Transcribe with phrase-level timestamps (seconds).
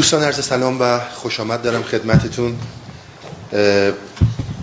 [0.00, 2.58] دوستان عرض سلام و خوش آمد دارم خدمتتون.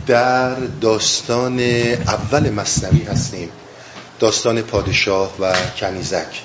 [0.07, 3.50] در داستان اول مصنوی هستیم.
[4.20, 6.42] داستان پادشاه و کنیزک.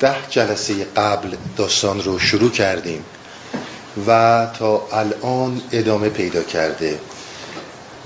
[0.00, 3.04] ده جلسه قبل داستان رو شروع کردیم
[4.06, 6.98] و تا الان ادامه پیدا کرده.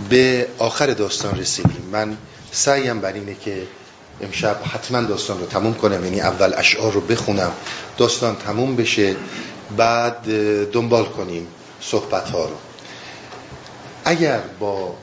[0.08, 1.88] به آخر داستان رسیدیم.
[1.92, 2.16] من
[2.52, 3.62] سعیم بر اینه که
[4.22, 6.04] امشب حتما داستان رو تموم کنم.
[6.04, 7.52] یعنی اول اشعار رو بخونم.
[7.98, 9.16] داستان تموم بشه.
[9.76, 10.26] بعد
[10.70, 11.46] دنبال کنیم
[11.80, 12.56] صحبت ها رو.
[14.04, 14.94] اگر با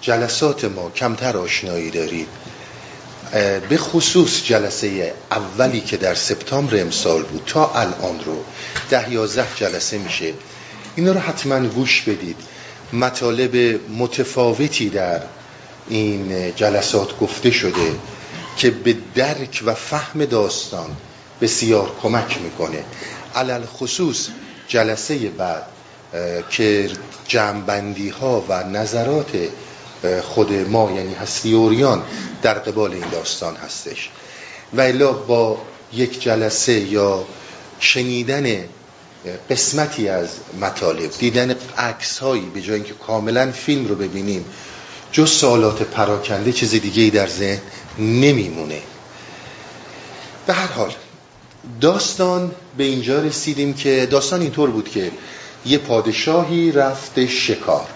[0.00, 2.28] جلسات ما کمتر آشنایی دارید
[3.68, 8.44] به خصوص جلسه اولی که در سپتامبر امسال بود تا الان رو
[8.90, 10.32] ده یازده جلسه میشه
[10.96, 12.36] اینا رو حتما گوش بدید.
[12.92, 15.20] مطالب متفاوتی در
[15.88, 17.94] این جلسات گفته شده
[18.56, 20.96] که به درک و فهم داستان
[21.40, 22.84] بسیار کمک می‌کنه.
[23.36, 24.28] علل خصوص
[24.68, 25.66] جلسه بعد
[26.50, 26.90] که
[27.28, 29.30] جمعبندی ها و نظرات
[30.22, 32.02] خود ما یعنی هستی اوریان
[32.42, 34.10] در قبال این داستان هستش.
[34.72, 35.58] و الا با
[35.92, 37.24] یک جلسه یا
[37.80, 38.64] شنیدن
[39.50, 40.28] قسمتی از
[40.60, 44.44] مطالب دیدن عکس هایی به جای اینکه کاملا فیلم رو ببینیم
[45.12, 47.60] جز سوالات پراکنده چیز دیگه ای در ذهن
[47.98, 48.82] نمیمونه.
[50.46, 50.92] به هر حال
[51.80, 55.10] داستان به اینجا رسیدیم که داستان اینطور بود که
[55.66, 57.86] یه پادشاهی رفته شکار.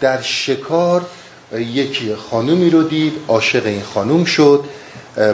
[0.00, 1.06] در شکار
[1.52, 4.64] یکی خانومی رو دید عاشق این خانوم شد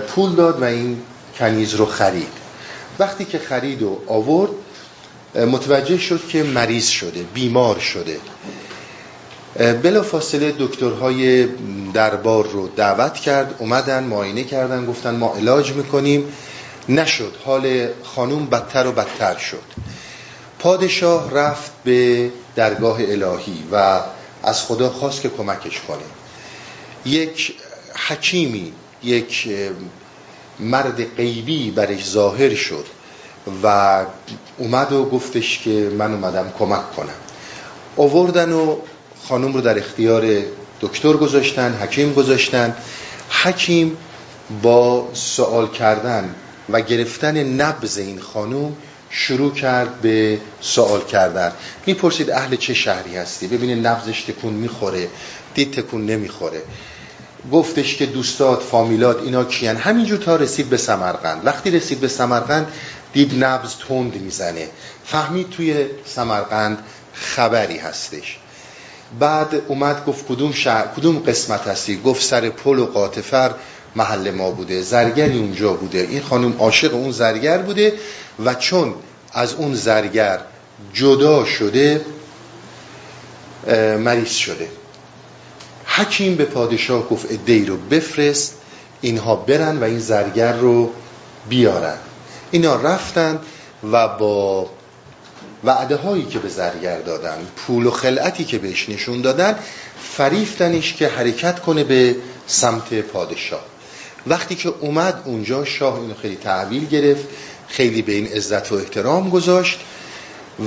[0.09, 1.03] پول داد و این
[1.39, 2.33] کنیز رو خرید.
[2.99, 4.51] وقتی که خرید و آورد
[5.35, 8.19] متوجه شد که مریض شده بیمار شده.
[9.83, 11.49] بلا فاصله دکترهای
[11.95, 16.25] دربار رو دعوت کرد اومدن معاینه کردن گفتن ما علاج می‌کنیم.
[16.89, 17.33] نشد.
[17.45, 19.63] حال خانوم بدتر و بدتر شد.
[20.59, 24.01] پادشاه رفت به درگاه الهی و
[24.43, 26.05] از خدا خواست که کمکش کنه.
[27.05, 27.55] یک
[28.09, 28.73] حکیمی
[29.03, 29.49] یک
[30.61, 32.87] مرد غیبی برش ظاهر شد
[33.63, 34.01] و
[34.59, 37.09] اومد و گفتش که من اومدم کمک کنم.
[37.97, 38.77] آوردن و
[39.29, 40.43] خانم رو در اختیار
[40.81, 42.77] دکتر گذاشتن حکیم گذاشتن.
[43.43, 43.97] حکیم
[44.63, 46.35] با سوال کردن
[46.71, 48.77] و گرفتن نبز این خانوم
[49.11, 51.53] شروع کرد به سوال کردن.
[51.87, 55.09] می‌پرسید اهل چه شهری هستی؟ ببینید نبزش تکون می‌خوره
[55.55, 56.63] دید تکون نمی‌خوره.
[57.53, 61.47] گفتش که دوستات فامیلات اینا کیان؟ همینجور تا رسید به سمرقند.
[61.47, 62.73] وقتی رسید به سمرقند
[63.13, 64.69] دید نبز تند می‌زنه.
[65.05, 66.79] فهمید توی سمرقند
[67.13, 68.39] خبری هستش.
[69.19, 73.51] بعد اومد گفت کدوم شهر کدوم قسمت هستی؟ گفت سر پل و قاطفر
[73.97, 75.99] محل ما بوده زرگری اونجا بوده.
[75.99, 77.93] این خانم عاشق اون زرگر بوده
[78.45, 78.95] و چون
[79.33, 80.41] از اون زرگر
[80.93, 82.05] جدا شده
[83.99, 84.69] مریض شده.
[85.87, 88.55] حکیم به پادشاه گفت ادهی رو بفرست
[89.01, 90.91] اینها برن و این زرگر رو
[91.49, 91.97] بیارن.
[92.51, 93.39] اینا رفتن
[93.93, 94.71] و با
[95.65, 99.59] وعده هایی که به زرگر دادن پول و خلعتی که بهش نشون دادن
[100.17, 102.17] فریفتنش که حرکت کنه به
[102.47, 103.74] سمت پادشاه.
[104.27, 107.25] وقتی که اومد اونجا شاه اینو خیلی تحویل گرفت
[107.69, 109.79] خیلی به این عزت و احترام گذاشت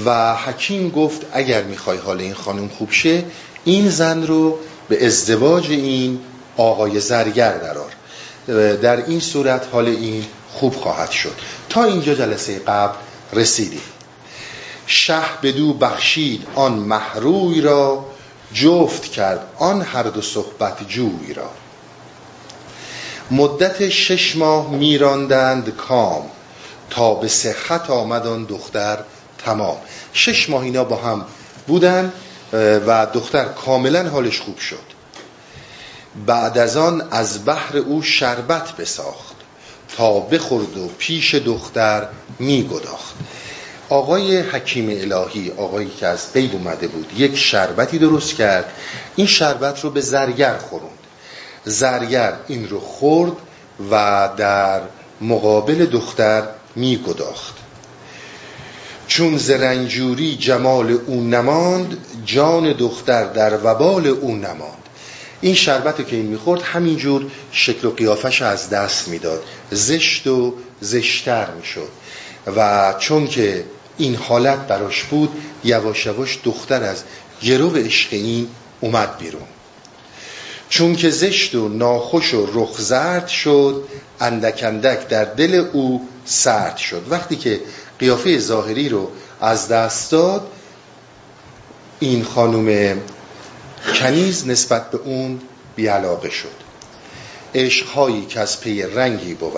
[0.06, 3.23] و حکیم گفت اگر می‌خوای حال این خانم خوب شه
[3.66, 4.59] این زن رو
[4.90, 6.19] به ازدواج این
[6.57, 7.91] آقای زرگر درار
[8.75, 11.34] در این صورت حال این خوب خواهد شد.
[11.69, 12.96] تا اینجا جلسه قبل
[13.34, 13.81] رسیدیم.
[14.88, 18.06] شه بدو بخشید آن محروی را
[18.53, 21.50] جفت کرد آن هر دو صحبت جوی را.
[23.31, 26.23] مدت شش ماه میراندند کام.
[26.89, 28.97] تا به صحت آمدان دختر
[29.45, 29.77] تمام.
[30.13, 31.25] شش ماه اینا با هم
[31.67, 32.13] بودن
[32.87, 34.97] و دختر کاملا حالش خوب شد.
[36.25, 39.35] بعد از آن از بحر او شربت بساخت.
[39.97, 42.07] تا بخورد و پیش دختر
[42.40, 43.16] میگداخت.
[43.90, 48.73] آقای حکیم الهی آقایی که از قیب اومده بود یک شربتی درست کرد.
[49.16, 50.97] این شربت رو به زرگر خوروند
[51.67, 53.31] زرگر این رو خورد
[53.91, 54.81] و در
[55.22, 56.43] مقابل دختر
[56.75, 57.55] می گداخت
[59.08, 64.78] چون زرنجوری جمال او نماند جان دختر در وبال او نماند.
[65.41, 69.43] این شربت که این می‌خورد همینجور شکل و قیافش از دست می‌داد.
[69.72, 71.90] زشت و زشتر می‌شد.
[72.55, 73.64] و چون که
[73.97, 75.29] این حالت براش بود
[75.64, 77.03] یواش یواش دختر از
[77.41, 78.47] گرو عشق این
[78.81, 79.47] اومد بیرون.
[80.69, 83.84] چون که زشت و ناخوش و رخ زرد شد
[84.19, 87.03] اندک اندک در دل او سرد شد.
[87.09, 87.61] وقتی که
[87.99, 89.11] قیافه ظاهری رو
[89.41, 90.47] از دست داد
[91.99, 92.97] این خانم
[94.02, 95.40] کنیز نسبت به اون
[95.75, 96.67] بیعلاقه شد.
[97.55, 99.58] عشقهایی که از پی رنگی بود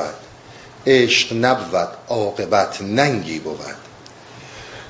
[0.87, 3.59] عشق نبود عاقبت ننگی بود.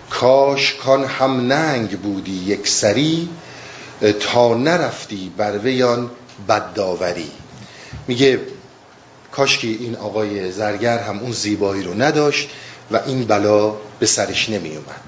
[0.10, 3.30] کاش کان هم ننگ بودی یک سری
[4.01, 6.12] تا نرفتی بر ویان
[6.50, 7.31] بدداوری
[8.07, 8.40] میگه
[9.31, 12.50] کاش که این آقای زرگر هم اون زیبایی رو نداشت
[12.92, 15.01] و این بلا به سرش نمی اومد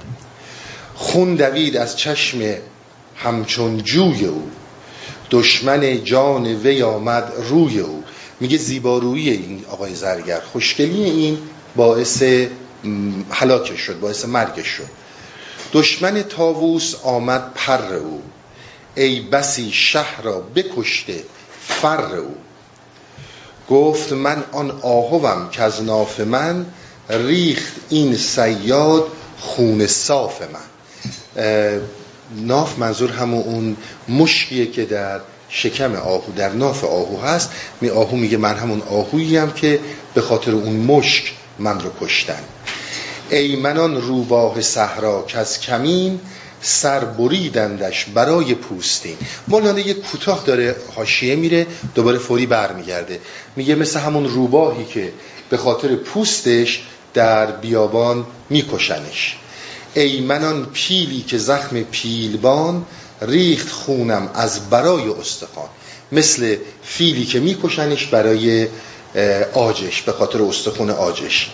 [0.96, 2.40] خون دوید از چشم
[3.16, 4.50] همچون جوی او.
[5.32, 8.04] دشمن جان وی آمد روی او.
[8.40, 10.40] میگه زیبارویی این آقای زرگر.
[10.40, 11.38] خوشگلی این
[11.76, 12.24] باعث
[13.30, 14.88] حلاکش شد باعث مرگش شد.
[15.74, 18.22] دشمن تاووس آمد پر او.
[18.96, 21.24] ای بسی شهر را بکشته
[21.68, 22.36] فر او.
[23.70, 26.66] گفت من آن آهوم که از ناف من
[27.10, 29.08] ریخت این سیاد
[29.40, 31.82] خون صاف من.
[32.36, 33.78] ناف منظور همون اون
[34.10, 37.50] مشکیه که در شکم آهو در ناف آهو هست.
[37.82, 39.80] می آهو میگه من همون آهوییم که
[40.14, 42.44] به خاطر اون مشک من رو کشتن.
[43.30, 46.20] ای منان روباه صحرا که از کمین
[46.62, 49.18] سر بریدندش برای پوستین
[49.48, 53.20] مولانا یک کوتاه داره حاشیه میره دوباره فوری برمیگرده.
[53.56, 55.14] میگه مثل همون روباهی که
[55.50, 59.38] به خاطر پوستش در بیابان میکشنش.
[59.94, 62.86] ای منان پیلی که زخم پیلبان
[63.22, 65.70] ریخت خونم از برای استخوان.
[66.12, 68.68] مثل فیلی که میکشنش برای
[69.54, 71.52] آجش به خاطر استخون آجش.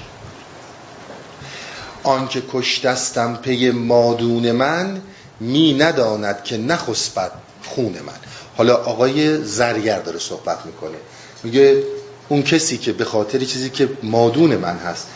[2.08, 5.02] آنکه کشتستم پی مادون من
[5.40, 7.32] می نداند که نخسبد
[7.64, 8.14] خون من.
[8.58, 10.98] حالا آقای زرگر داره صحبت می‌کنه.
[11.44, 11.84] میگه
[12.30, 15.08] اون کسی که به خاطر چیزی که مادون من هست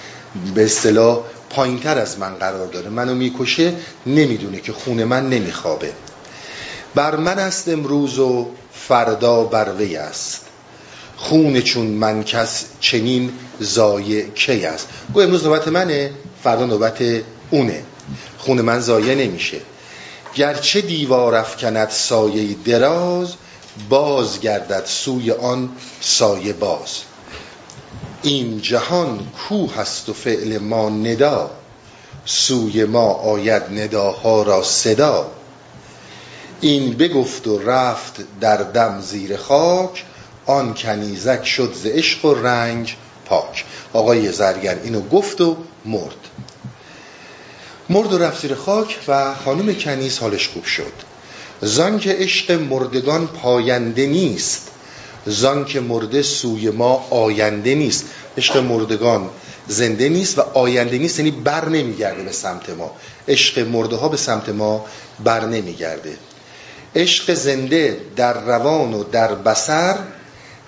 [0.56, 3.74] به اصطلاح پایینتر از من قرار داره منو می‌کشه
[4.06, 5.94] نمی‌دونه که خون من نمیخوابه.
[6.96, 10.46] بر من است امروز و فردا بر وی است.
[11.22, 16.12] خون چون من کس چنین زایه کی است؟ گو امروز نوبت منه
[16.44, 17.04] فردا نوبت
[17.52, 17.84] اونه.
[18.38, 19.58] خون من زایه نمیشه.
[20.36, 23.34] گرچه دیوار افکند سایه دراز
[23.90, 25.70] باز گردد سوی آن
[26.02, 26.90] سایه باز.
[28.24, 31.52] این جهان کو هست و فعل ما ندا.
[32.26, 35.32] سوی ما آید نداها را صدا.
[36.62, 40.06] این بگفت و رفت در دم زیر خاک
[40.46, 42.96] آن کنیزک شد ز عشق و رنج
[43.26, 43.66] پاک.
[43.94, 46.28] آقای زرگر اینو گفت و مرد.
[47.90, 50.94] مرد و رفت زیر خاک و خانم کنیز حالش خوب شد.
[51.62, 54.68] زان که عشق مردگان پاینده نیست
[55.26, 58.06] زان که مرده سوی ما آینده نیست.
[58.38, 59.30] عشق مردگان
[59.68, 62.92] زنده نیست و آینده نیست یعنی بر نمیگرده به سمت ما.
[63.28, 64.86] عشق مرده ها به سمت ما
[65.24, 66.18] بر نمیگرده.
[66.96, 69.98] عشق زنده در روان و در بسر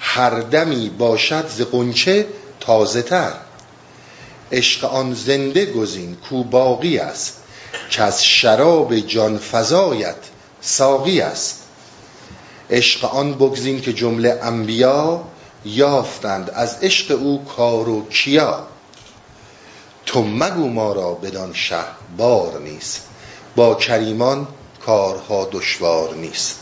[0.05, 2.27] هر دمی باشد ز قنچه
[2.59, 3.33] تازه تر
[4.51, 7.37] عشق آن زنده گزین کو باقی است
[7.89, 10.15] که از شراب جان فزایت
[10.61, 11.59] ساقی است.
[12.69, 15.23] عشق آن بگزین که جمله انبیا
[15.65, 18.67] یافتند از عشق او کار و کیا.
[20.05, 21.83] تو مگو ما را بدان شه
[22.17, 23.01] بار نیست
[23.55, 24.47] با کریمان
[24.85, 26.59] کارها دشوار نیست.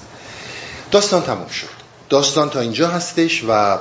[0.91, 1.80] داستان تموم شد.
[2.11, 3.77] داستان تا اینجا هستش و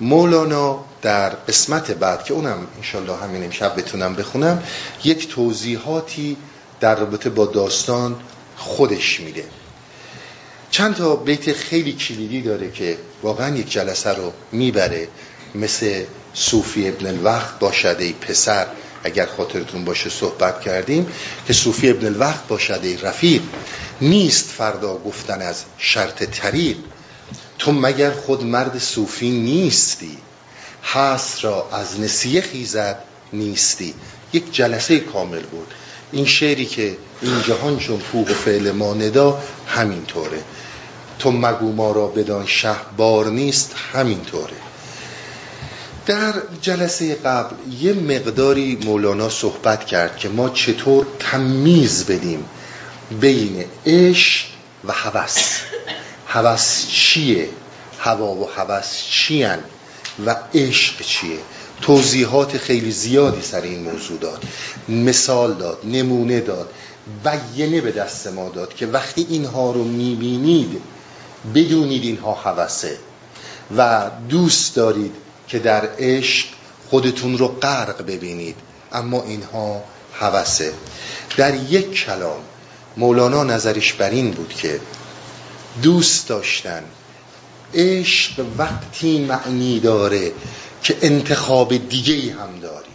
[0.00, 4.62] مولانا در قسمت بعد که اونم انشالله همین امشب بتونم بخونم
[5.04, 6.36] یک توضیحاتی
[6.80, 8.16] در رابطه با داستان
[8.56, 9.44] خودش میده.
[10.70, 15.08] چند تا بیت خیلی کلیدی داره که واقعا یک جلسه رو می‌بره
[15.54, 18.66] مثل صوفی ابن الوقت باشد ای پسر
[19.04, 21.06] اگر خاطرتون باشه صحبت کردیم
[21.46, 23.42] که صوفی ابن الوقت باشد ای رفیق.
[24.00, 26.76] نیست فردا گفتن از شرط طریق.
[27.58, 30.18] تو مگر خود مرد صوفی نیستی؟
[30.84, 32.98] هست را از نسیه خیزد
[33.32, 33.94] نیستی؟
[34.32, 35.74] یک جلسه کامل بود.
[36.12, 40.42] این شعری که این جهان چون پوق و فعل ما ندا همینطوره.
[41.18, 44.56] تو مگو ما را بدان شه بار نیست همینطوره.
[46.06, 52.44] در جلسه قبل یه مقداری مولانا صحبت کرد که ما چطور تمیز بدیم
[53.20, 54.46] بین عشق
[54.84, 55.60] و هوس.
[56.28, 57.48] هوس چیه؟
[57.98, 59.58] هوا و هوس چیان؟
[60.26, 61.38] و عشق چیه؟
[61.80, 64.44] توضیحات خیلی زیادی سر این موضوع داد.
[64.88, 66.70] مثال داد نمونه داد
[67.24, 70.82] بیانه به دست ما داد که وقتی اینها رو می‌بینید
[71.54, 72.98] بدونید اینها هوسه
[73.76, 75.12] و دوست دارید
[75.48, 76.46] که در عشق
[76.90, 78.56] خودتون رو غرق ببینید.
[78.92, 79.82] اما اینها
[80.20, 80.72] هوسه
[81.36, 82.40] در یک کلام
[82.96, 84.80] مولانا نظرش بر این بود که
[85.82, 86.82] دوست داشتن.
[87.74, 90.32] عشق وقتی معنی داره
[90.82, 92.88] که انتخاب دیگه ای هم داری.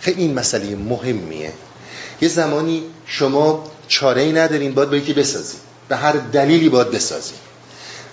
[0.00, 1.52] خیلی این مسئله مهمیه.
[2.20, 7.38] یه زمانی شما چاره ای ندارین باید با یکی بسازید به هر دلیلی باید بسازید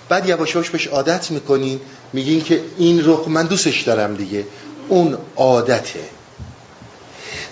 [0.08, 1.80] بعد یواش یواش بهش عادت می‌کنین
[2.12, 4.44] میگین که این رخ من دوستش دارم دیگه.
[4.88, 6.00] اون عادته.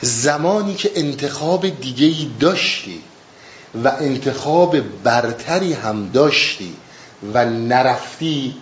[0.00, 3.02] زمانی که انتخاب دیگه ای داشتی
[3.84, 6.76] و انتخاب برتری هم داشتی
[7.34, 8.54] و نرفتی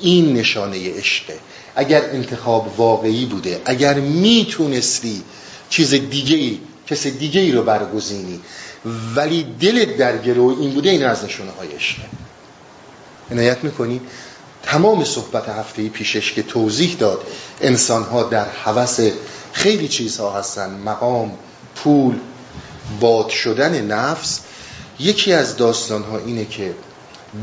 [0.00, 1.38] این نشانه عشقه
[1.76, 5.22] اگر انتخاب واقعی بوده اگر می‌تونستی
[5.70, 8.40] چیز دیگه ای کس دیگه ای رو برگزینی
[9.16, 12.02] ولی دلت در گروه این بوده این از نشانه های عشقه
[13.30, 14.00] عنایت می‌کنی؟
[14.62, 17.22] تمام صحبت هفته پیشش که توضیح داد
[17.60, 19.00] انسان ها در حوث
[19.52, 20.70] خیلی چیزها هستن.
[20.70, 21.32] مقام
[21.74, 22.14] پول
[23.00, 24.40] باد شدن نفس
[24.98, 26.74] یکی از داستان ها اینه که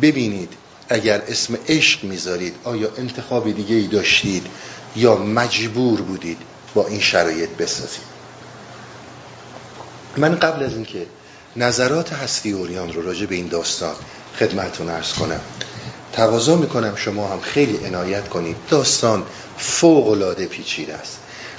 [0.01, 0.53] ببینید
[0.89, 4.47] اگر اسم عشق می‌ذارید آیا انتخاب دیگه ای داشتید
[4.95, 6.37] یا مجبور بودید
[6.73, 8.17] با این شرایط بسازید؟
[10.17, 11.05] من قبل از اینکه
[11.55, 13.95] نظرات هستی اوریان رو راجع به این داستان
[14.39, 15.39] خدمتون ارز کنم
[16.13, 18.55] تقاضا می‌کنم شما هم خیلی عنایت کنید.
[18.69, 19.23] داستان
[19.57, 21.17] فوق العاده پیچیده است.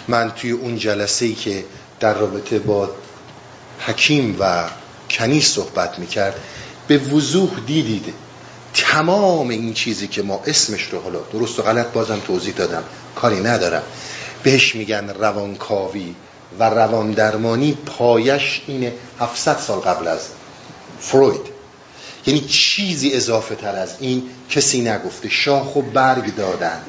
[0.09, 1.64] من توی اون جلسه ای که
[2.00, 2.90] در رابطه با
[3.87, 4.64] حکیم و
[5.11, 6.40] کنیز صحبت می‌کرد
[6.88, 8.14] به وضوح دیدید
[8.75, 13.40] تمام این چیزی که ما اسمش رو حالا درست و غلط بازم توضیح دادم کاری
[13.40, 13.82] ندارم.
[14.42, 16.14] بهش میگن روانکاوی
[16.58, 20.20] و روان درمانی پایش اینه 700 سال قبل از
[21.00, 21.58] فروید.
[22.26, 25.28] یعنی چیزی اضافه تر از این کسی نگفته.
[25.28, 26.82] شاخ و برگ دادن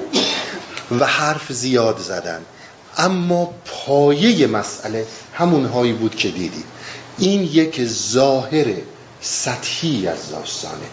[1.00, 2.42] و حرف زیاد زدن.
[2.98, 6.66] اما پایه مسئله همونهایی بود که دیدید.
[7.20, 8.66] این یک ظاهر
[9.22, 10.86] سطحی از داستانه.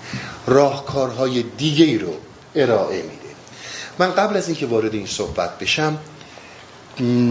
[0.47, 2.15] راهکارهای دیگه رو
[2.55, 3.35] ارائه میده.
[3.99, 5.99] من قبل از اینکه وارد این صحبت بشم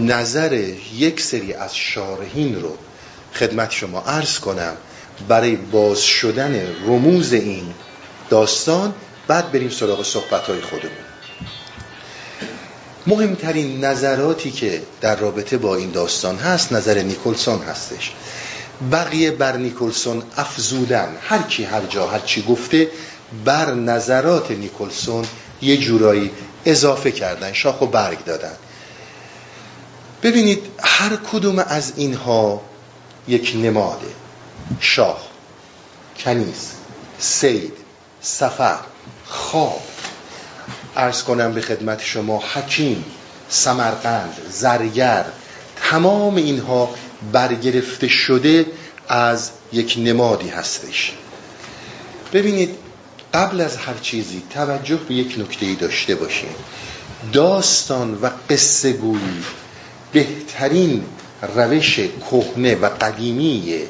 [0.06, 0.52] نظر
[0.96, 2.76] یک سری از شارحین رو
[3.34, 4.76] خدمت شما عرض کنم
[5.28, 7.74] برای باز شدن رموز این
[8.30, 8.94] داستان.
[9.26, 10.90] بعد بریم سراغ صحبت خودمون.
[13.06, 18.12] مهمترین نظراتی که در رابطه با این داستان هست نظر نیکلسون هستش.
[18.92, 21.16] بقیه بر نیکلسون افزودن.
[21.20, 22.90] هر کی هر جا هر چی گفته
[23.44, 25.24] بر نظرات نیکلسون
[25.62, 26.30] یه جورایی
[26.64, 28.54] اضافه کردن شاخ و برگ دادن.
[30.22, 32.62] ببینید هر کدوم از اینها
[33.28, 34.06] یک نماده.
[34.80, 35.28] شاه
[36.18, 36.70] کنیز
[37.18, 37.72] سید
[38.20, 38.78] سفر
[39.26, 39.82] خواب.
[40.96, 43.04] ارز کنم به خدمت شما حکیم
[43.48, 45.24] سمرقند زرگر
[45.90, 46.94] تمام اینها
[47.32, 48.66] برگرفته شده
[49.08, 51.12] از یک نمادی هستش.
[52.32, 52.74] ببینید
[53.34, 56.54] قبل از هر چیزی توجه به یک نکته داشته باشیم
[57.32, 59.44] داستان و قصه گویی
[60.12, 61.04] بهترین
[61.56, 63.88] روش کهنه و قدیمیه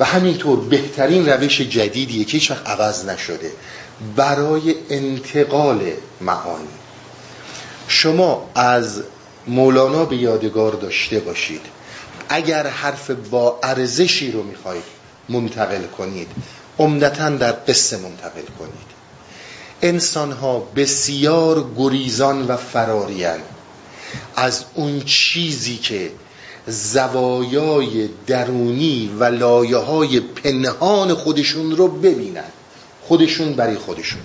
[0.00, 3.52] و همینطور بهترین روش جدیدیه که هیچ وقت عوض نشده
[4.16, 6.68] برای انتقال معانی.
[7.88, 9.02] شما از
[9.46, 11.60] مولانا به یادگار داشته باشید.
[12.28, 14.84] اگر حرف با ارزشی رو می‌خواید
[15.28, 16.28] منتقل کنید
[16.78, 18.92] عمدتا در قصه منتقل کنید.
[19.82, 23.40] انسان ها بسیار گریزان و فرارین.
[24.36, 26.10] از اون چیزی که
[26.66, 32.44] زوایای درونی و لایه های پنهان خودشون رو ببینن.
[33.02, 34.20] خودشون برای خودشون.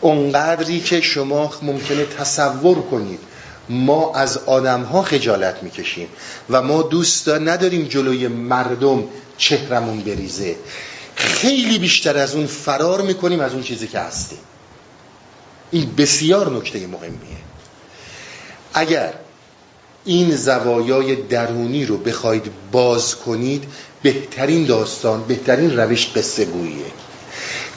[0.00, 3.20] اونقدری که شما ممکنه تصور کنید
[3.68, 6.08] ما از آدم ها خجالت می‌کشیم
[6.50, 9.04] و ما دوست نداریم جلوی مردم
[9.36, 10.56] چهرمون بریزه.
[11.14, 14.38] خیلی بیشتر از اون فرار می‌کنیم از اون چیزی که هستیم.
[15.70, 17.38] این بسیار نکته مهمیه.
[18.74, 19.14] اگر
[20.04, 23.64] این زوایای درونی رو بخواید باز کنید
[24.02, 26.86] بهترین داستان بهترین روش قصه گوییه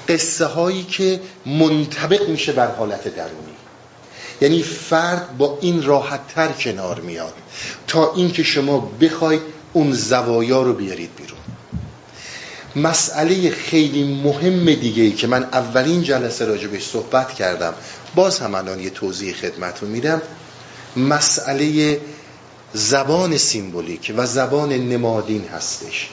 [0.10, 3.61] قصه هایی که منطبق میشه بر حالت درونی.
[4.41, 7.33] یعنی فرد با این راحت تر کنار میاد
[7.88, 9.41] تا اینکه شما بخواید
[9.74, 11.38] اون زوایا رو بیارید بیرون.
[12.75, 17.74] مسئله خیلی مهم دیگه ای که من اولین جلسه راجبش صحبت کردم
[18.15, 20.21] باز هم الان یه توضیح خدمتون میدم.
[20.95, 22.00] مسئله
[22.74, 26.10] زبان سیمبولیک و زبان نمادین هستش.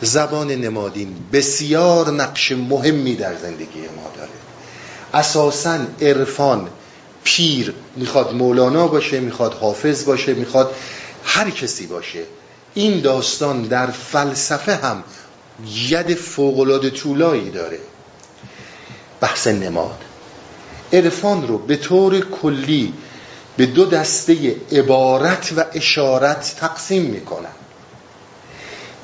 [0.00, 4.30] زبان نمادین بسیار نقش مهمی در زندگی ما داره.
[5.14, 6.68] اساسا عرفان
[7.24, 10.74] پیر می‌خواد مولانا باشه می‌خواد حافظ باشه می‌خواد
[11.24, 12.22] هر کسی باشه.
[12.74, 15.04] این داستان در فلسفه هم
[15.88, 17.78] ید فوقلاده طولایی داره.
[19.20, 19.98] بحث نماد.
[20.92, 22.92] عرفان رو به طور کلی
[23.56, 27.54] به دو دسته عبارت و اشارت تقسیم می‌کنن.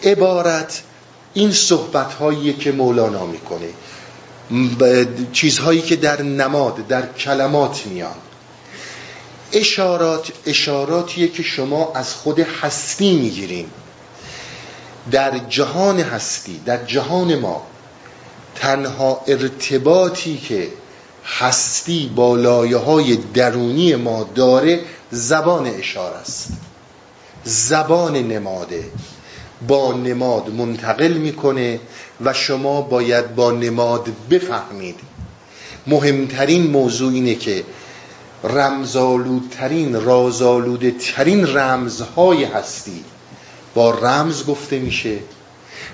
[0.02, 0.82] عبارت
[1.34, 3.68] این صحبت که مولانا می‌کنه.
[5.32, 8.14] چیزهایی که در نماد در کلمات میان.
[9.52, 13.66] اشارات اشاراتیه که شما از خود هستی می‌گیرین.
[15.10, 17.62] در جهان هستی در جهان ما
[18.54, 20.68] تنها ارتباطی که
[21.38, 24.80] هستی با لایه های درونی ما داره
[25.10, 26.48] زبان اشاره است.
[27.44, 28.84] زبان نماده.
[29.68, 31.80] با نماد منتقل می‌کنه.
[32.24, 35.00] و شما باید با نماد بفهمید.
[35.86, 37.64] مهمترین موضوع اینه که
[38.44, 43.04] رمزالودترین رازالوده ترین رمزهای هستی.
[43.74, 45.18] با رمز گفته میشه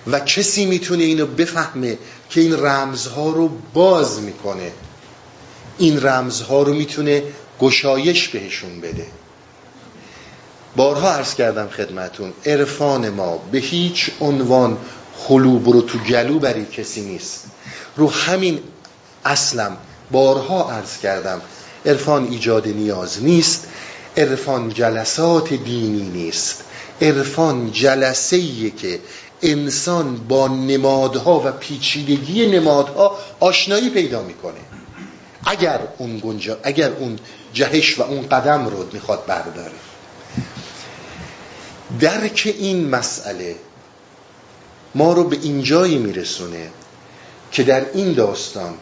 [0.06, 1.98] و کسی می‌تونه اینو بفهمه
[2.30, 4.72] که این رمزها رو باز می‌کنه.
[5.78, 7.22] این رمزها رو می‌تونه
[7.60, 9.06] گشایش بهشون بده.
[10.76, 14.76] بارها عرض کردم خدمتون عرفان ما به هیچ عنوان
[15.18, 17.44] خلو برو تو گلو برای کسی نیست.
[17.96, 18.60] رو همین
[19.24, 19.76] اصلم
[20.10, 21.40] بارها عرض کردم
[21.86, 23.66] عرفان ایجاد نیاز نیست
[24.16, 26.64] عرفان جلسات دینی نیست.
[27.02, 29.00] عرفان جلسه که
[29.42, 34.60] انسان با نمادها و پیچیدگی نمادها آشنایی پیدا می‌کنه.
[35.44, 37.18] اگر اون گنجا اگر اون
[37.52, 39.72] جهش و اون قدم رو می‌خواد برداره.
[42.00, 43.56] درک این مسئله
[44.96, 46.70] ما رو به اینجایی میرسونه
[47.52, 48.74] که در این داستان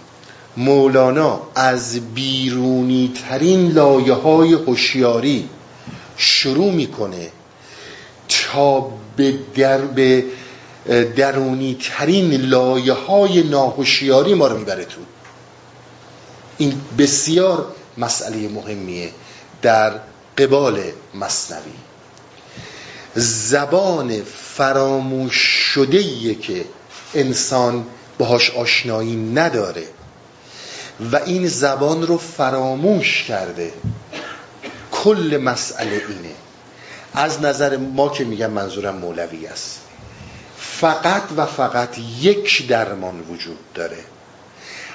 [0.56, 5.48] مولانا از بیرونی ترین لایه های هوشیاری
[6.16, 7.28] شروع می‌کنه
[8.28, 10.24] تا به, در به
[11.16, 15.00] درونی ترین لایه های ناهوشیاری ما رو می‌بره تو.
[16.58, 17.66] این بسیار
[17.98, 19.10] مسئله مهمیه
[19.62, 19.92] در
[20.38, 20.80] قبال
[21.14, 21.72] مصنوی
[23.14, 24.22] زبان
[24.56, 25.36] فراموش
[25.74, 26.64] شده که
[27.14, 27.86] انسان
[28.18, 29.84] باهاش آشنایی نداره
[31.12, 33.72] و این زبان رو فراموش کرده.
[34.92, 36.34] کل مسئله اینه.
[37.14, 39.80] از نظر ما که میگم منظورم مولوی است.
[40.58, 43.98] فقط و فقط یک درمان وجود داره.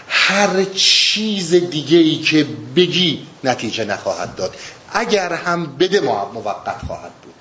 [0.08, 4.56] هر چیز دیگه ای که بگی نتیجه نخواهد داد.
[4.94, 7.36] اگر هم بده موقت خواهد بود.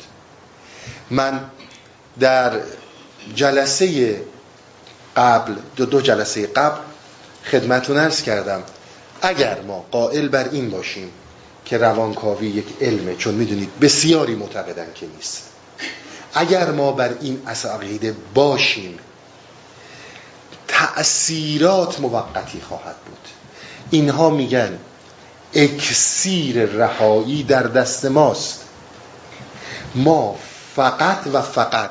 [1.11, 1.41] من
[2.21, 2.61] در
[3.35, 4.21] جلسه
[5.17, 6.81] قبل دو, دو جلسه قبل
[7.51, 8.63] خدمتون ارز کردم
[9.23, 11.11] اگر ما قائل بر این باشیم
[11.65, 15.43] که روانکاوی یک علمه چون می‌دونید بسیاری معتقدن که نیست.
[16.35, 18.99] اگر ما بر این عقیده باشیم
[20.69, 23.29] تأثیرات موقتی خواهد بود.
[23.91, 24.79] اینها میگن
[25.55, 28.61] اکسیر رهایی در دست ماست.
[29.95, 30.39] ما
[30.77, 31.91] فقط و فقط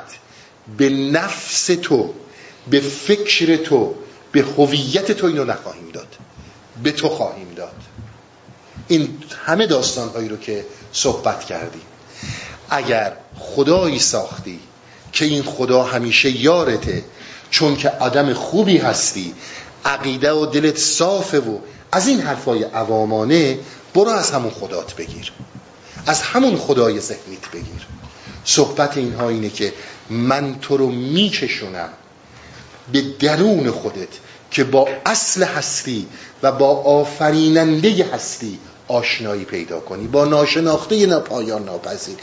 [0.76, 2.14] به نفس تو
[2.70, 3.94] به فکر تو
[4.32, 6.16] به هویت تو اینو نخواهیم داد.
[6.82, 7.76] به تو خواهیم داد.
[8.88, 11.82] این همه داستان هایی رو که صحبت کردیم
[12.70, 14.60] اگر خدایی ساختی
[15.12, 17.04] که این خدا همیشه یارته
[17.50, 19.34] چون که آدم خوبی هستی
[19.84, 21.58] عقیده و دلت صافه و
[21.92, 23.58] از این حرفای عوامانه
[23.94, 25.32] برو از همون خدات بگیر.
[26.06, 27.86] از همون خدای ذهنیت بگیر.
[28.44, 29.72] صحبت اینها اینه که
[30.10, 31.88] من تو رو میکشونم
[32.92, 34.08] به درون خودت
[34.50, 36.06] که با اصل هستی
[36.42, 42.16] و با آفریننده هستی آشنایی پیدا کنی با ناشناخته نپایان ناپذیر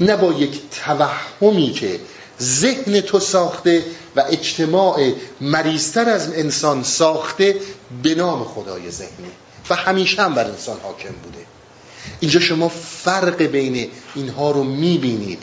[0.00, 2.00] نه با یک توهمی که
[2.40, 3.84] ذهن تو ساخته
[4.16, 7.56] و اجتماع مریضتر از انسان ساخته
[8.02, 9.30] به نام خدای ذهنی
[9.70, 11.46] و همیشه هم بر انسان حاکم بوده.
[12.20, 12.68] اینجا شما
[13.04, 15.42] فرق بین اینها رو می‌بینید.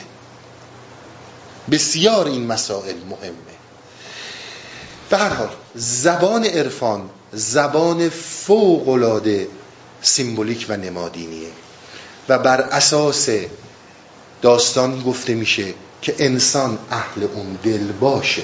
[1.70, 3.54] بسیار این مسائل مهمه.
[5.10, 9.48] به هر حال زبان عرفان زبان فوقلاده
[10.02, 11.48] سیمبولیک و نمادینیه
[12.28, 13.28] و بر اساس
[14.42, 18.42] داستان گفته میشه که انسان اهل اون دل باشه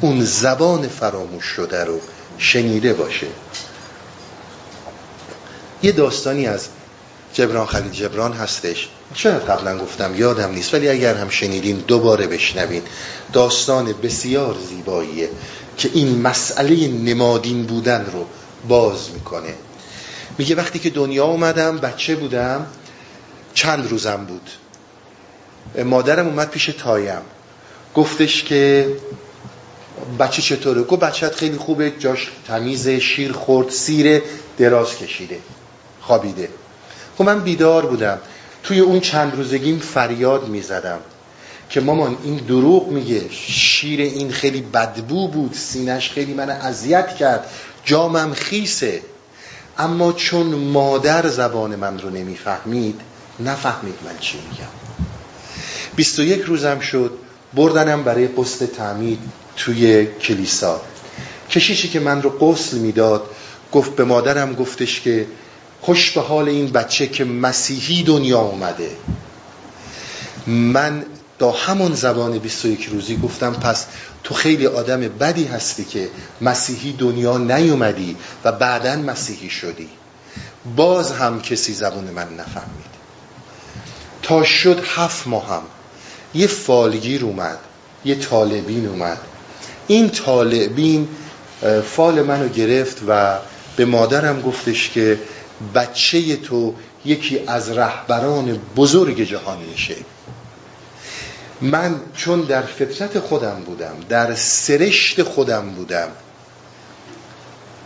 [0.00, 2.00] اون زبان فراموش شده رو
[2.38, 3.26] شنیده باشه.
[5.82, 6.68] یه داستانی از
[7.34, 8.88] جبران خلیل جبران هستش.
[9.14, 12.82] شاید قبلا گفتم یادم نیست ولی اگر هم شنیدین دوباره بشنوین.
[13.32, 15.28] داستان بسیار زیباییه
[15.76, 18.26] که این مسئله نمادین بودن رو
[18.68, 19.54] باز می‌کنه.
[20.38, 22.66] میگه وقتی که دنیا اومدم بچه بودم
[23.54, 24.50] چند روزم بود.
[25.84, 27.22] مادرم اومد پیش تایم.
[27.94, 28.88] گفتش که
[30.18, 34.22] بچه چطوره؟ گفت بچهت خیلی خوبه جاش تمیز شیر خورد سیر
[34.58, 35.38] دراز کشیده
[36.00, 36.48] خوابیده.
[37.18, 38.18] خب من بیدار بودم.
[38.62, 40.98] توی اون چند روزگیم فریاد می‌زدم
[41.70, 43.22] که مامان این دروغ میگه.
[43.30, 45.52] شیر این خیلی بدبو بود.
[45.52, 47.46] سینش خیلی من اذیت کرد.
[47.84, 49.02] جامم خیسه.
[49.78, 53.00] اما چون مادر زبان من رو نمی‌فهمید
[53.40, 54.72] نفهمید من چی میگم.
[55.96, 57.10] 21 روزم شد.
[57.54, 59.18] بردنم برای قسط تعمید
[59.56, 60.80] توی کلیسا.
[61.50, 63.22] کشیشی که من رو قسل می‌داد
[63.72, 65.26] گفت به مادرم گفتش که
[65.84, 68.90] خوش به حال این بچه که مسیحی دنیا اومده.
[70.46, 71.04] من
[71.38, 73.86] تا همون زبان 21 روزی گفتم پس
[74.22, 76.08] تو خیلی آدم بدی هستی که
[76.40, 79.88] مسیحی دنیا نیومدی و بعدا مسیحی شدی.
[80.76, 82.94] باز هم کسی زبان من نفهمید.
[84.22, 85.62] تا شد هفت ماهم
[86.34, 87.58] یه فالگیر اومد
[88.04, 89.18] یه طالبین اومد.
[89.86, 91.08] این طالبین
[91.96, 93.38] فال منو گرفت و
[93.76, 95.18] به مادرم گفتش که
[95.74, 96.74] بچه تو
[97.04, 99.96] یکی از رهبران بزرگ جهان میشه.
[101.60, 106.08] من چون در فطرت خودم بودم در سرشت خودم بودم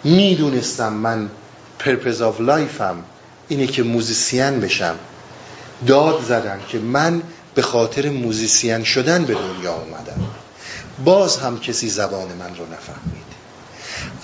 [0.04, 1.30] می‌دونستم من
[1.78, 3.04] purpose of life م
[3.48, 4.94] اینه که musician بشم.
[5.86, 7.22] داد زدم که من
[7.54, 10.26] به خاطر musician شدن به دنیا اومدم.
[11.04, 13.28] باز هم کسی زبان من رو نفهمید.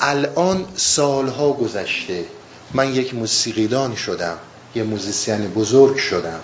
[0.01, 2.25] الان سالها گذشته.
[2.75, 4.39] من یک موسیقیدان شدم
[4.75, 6.41] یه musician بزرگ شدم.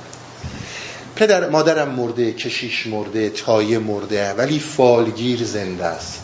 [1.17, 6.21] پدر مادرم مرده کشیش مرده دایه مرده ولی فالگیر زنده است.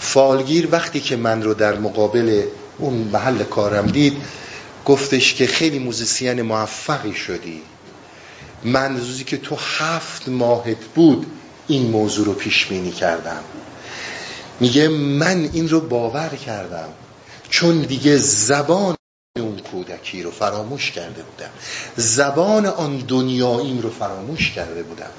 [0.00, 2.42] فالگیر وقتی که من رو در مقابل
[2.78, 4.16] اون محل کارم دید
[4.84, 7.62] گفتش که خیلی musician موفقی شدی.
[8.64, 11.26] من روزی که تو هفت ماهت بود
[11.68, 13.40] این موضوع رو پیش بینی کردم.
[14.60, 16.88] میگه من این رو باور کردم.
[17.50, 18.95] چون دیگه زبان
[19.40, 21.50] اون کودکی رو فراموش کرده بودم.
[21.96, 25.10] زبان آن دنیاییم رو فراموش کرده بودم.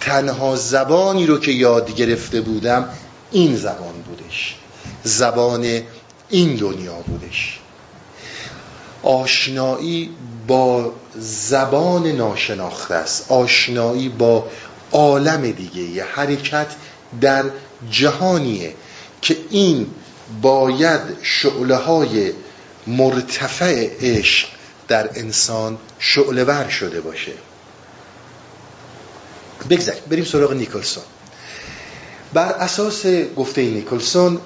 [0.00, 2.88] تنها زبانی رو که یاد گرفته بودم
[3.30, 4.56] این زبان بودش.
[5.04, 5.80] زبان
[6.30, 7.60] این دنیا بودش.
[9.02, 10.10] آشنایی
[10.46, 13.32] با زبان ناشناخته است.
[13.32, 14.46] آشنایی با
[14.92, 16.66] عالم دیگه یه حرکت
[17.20, 17.44] در
[17.90, 18.74] جهانیه
[19.22, 19.86] که این
[20.42, 22.32] باید شعله های
[22.86, 24.48] مرتفع عشق
[24.88, 27.32] در انسان شعله ور شده باشه.
[29.70, 31.04] بگذاریم بریم سراغ نیکلسون.
[32.32, 34.40] بر اساس گفته نیکلسون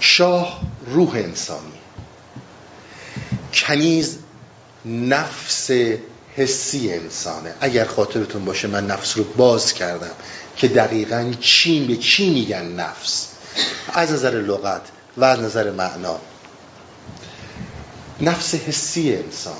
[0.00, 1.80] شاه روح انسانی.
[3.52, 4.18] کنیز
[4.84, 5.70] نفس
[6.36, 7.54] حسی انسانه.
[7.60, 10.10] اگر خاطرتون باشه من نفس رو باز کردم
[10.56, 13.33] که دقیقا چی به چی میگن نفس؟
[13.92, 14.82] از نظر لغت
[15.16, 16.18] و از نظر معنا.
[18.20, 19.56] نفس حسی انسانه.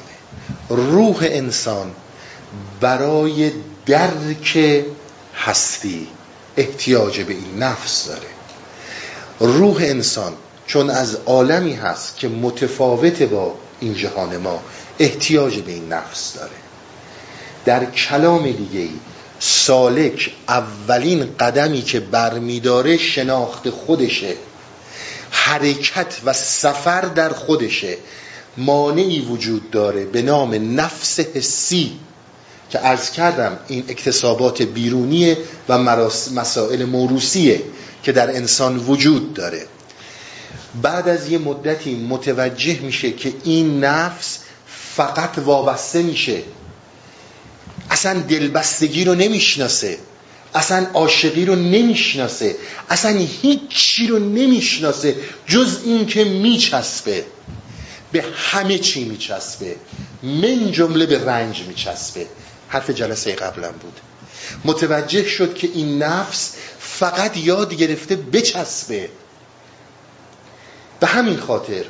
[0.68, 1.90] روح انسان
[2.80, 3.52] برای
[3.86, 4.84] درک
[5.36, 6.08] هستی
[6.56, 8.28] احتیاج به این نفس داره.
[9.40, 10.32] روح انسان
[10.66, 14.62] چون از عالمی هست که متفاوت با این جهان ما
[14.98, 16.50] احتیاج به این نفس داره.
[17.64, 18.90] در کلام دیگه ای
[19.46, 24.34] سالک اولین قدمی که برمیداره شناخت خودشه.
[25.30, 27.96] حرکت و سفر در خودشه.
[28.56, 31.92] مانعی وجود داره به نام نفس حسی
[32.70, 35.78] که عرض کردم این اکتسابات بیرونیه و
[36.34, 37.62] مسائل موروسیه
[38.02, 39.66] که در انسان وجود داره.
[40.82, 44.38] بعد از یه مدتی متوجه میشه که این نفس
[44.96, 46.42] فقط وابسته میشه
[47.90, 49.98] اصلا دلبستگی رو نمی‌شناسه.
[50.54, 52.56] اصلا عاشقی رو نمی‌شناسه.
[52.90, 55.16] اصلا هیچی رو نمی‌شناسه.
[55.46, 57.24] جز این که میچسبه.
[58.12, 59.76] به همه چی میچسبه.
[60.22, 62.26] من جمله به رنج میچسبه.
[62.68, 64.00] حرف جلسه قبلم بود.
[64.64, 69.08] متوجه شد که این نفس فقط یاد گرفته بچسبه.
[71.00, 71.84] به همین خاطر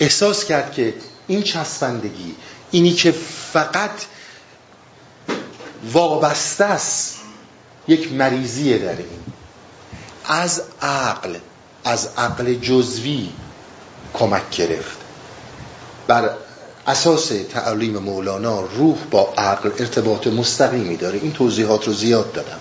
[0.00, 0.94] احساس کرد که
[1.28, 2.34] این چسبندگی
[2.70, 3.14] اینی که
[3.52, 3.90] فقط
[5.92, 7.16] وابسته است.
[7.88, 9.06] یک مریضیه در این.
[10.24, 11.36] از عقل
[11.84, 13.28] از عقل جزوی
[14.14, 14.98] کمک گرفت.
[16.06, 16.30] بر
[16.86, 21.18] اساس تعلیم مولانا روح با عقل ارتباط مستقیمی داره.
[21.18, 22.60] این توضیحات رو زیاد دادم.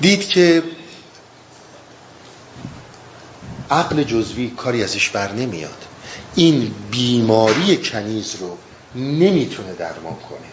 [0.00, 0.62] دید که
[3.70, 5.84] عقل جزوی کاری ازش بر نمیاد.
[6.34, 8.58] این بیماری کنیز رو
[8.94, 10.48] نمی‌تونه درمان کنه.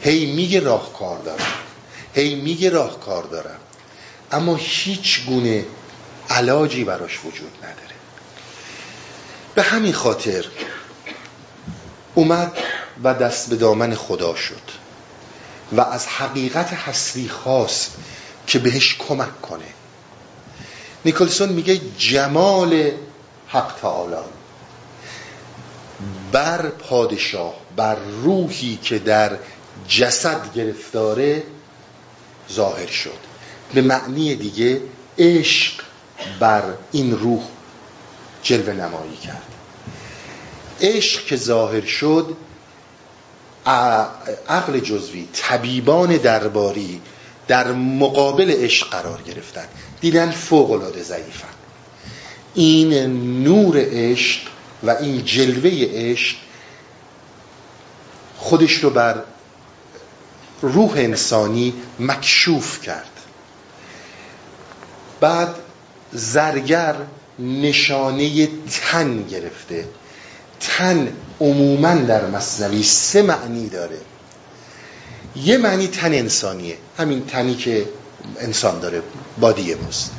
[0.00, 1.46] هی میگه راهکار دارم.
[2.14, 3.58] هی میگه راهکار دارم.
[4.32, 5.64] اما هیچ گونه
[6.30, 7.94] علاجی براش وجود نداره.
[9.54, 10.44] به همین خاطر
[12.14, 12.52] اومد
[13.04, 14.62] و دست به دامن خدا شد
[15.72, 17.96] و از حقیقت هستی خواست
[18.46, 19.64] که بهش کمک کنه.
[21.04, 22.90] نیکلسون میگه جمال
[23.48, 24.16] حق تعالی.
[26.32, 29.38] بر پادشاه بر روحی که در
[29.88, 31.42] جسد گرفتاره
[32.52, 33.18] ظاهر شد.
[33.74, 34.80] به معنی دیگه
[35.18, 35.72] عشق
[36.40, 37.42] بر این روح
[38.42, 39.42] جلوه نمایی کرد.
[40.80, 42.36] عشق که ظاهر شد
[44.48, 47.00] عقل جزوی طبیبان درباری
[47.48, 49.64] در مقابل عشق قرار گرفتن.
[50.00, 51.48] دیدن فوق العاده ضعیفن.
[52.54, 52.94] این
[53.42, 54.40] نور عشق
[54.82, 56.36] و این جلوه عشق
[58.44, 59.22] خودش رو بر
[60.62, 63.10] روح انسانی مکشوف کرد.
[65.20, 65.54] بعد
[66.12, 66.94] زرگر
[67.38, 69.84] نشانه تن گرفته.
[70.60, 73.98] تن عموما در مصنوی سه معنی داره.
[75.36, 76.76] یه معنی تن انسانیه.
[76.98, 77.88] همین تنی که
[78.40, 79.02] انسان داره
[79.40, 80.10] بادی ماست.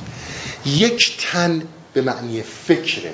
[0.66, 3.14] یک تن به معنی فکره.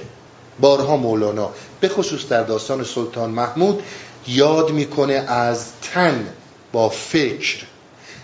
[0.60, 3.84] بارها مولانا به خصوص در داستان سلطان محمود
[4.28, 6.28] یاد می‌کنه از تن
[6.72, 7.58] با فکر.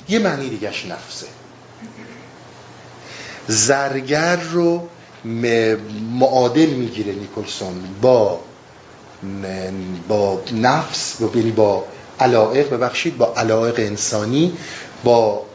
[0.10, 1.28] یه معنی دیگهش نفسه.
[3.48, 4.88] زرگر رو
[6.20, 8.40] معادل می‌گیره نیکلسون با
[10.08, 11.86] با نفس یعنی با
[12.20, 14.54] علائق ببخشید با علائق انسانی
[15.04, 15.46] با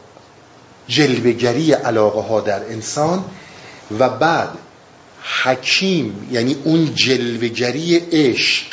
[0.87, 3.23] جلوگری علاقه ها در انسان
[3.99, 4.49] و بعد
[5.43, 8.65] حکیم یعنی اون جلوگری عشق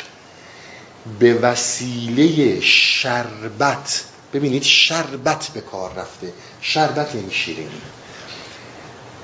[1.19, 4.03] به وسیله شربت.
[4.33, 6.33] ببینید شربت به کار رفته.
[6.61, 7.81] شربت یعنی شیرینی.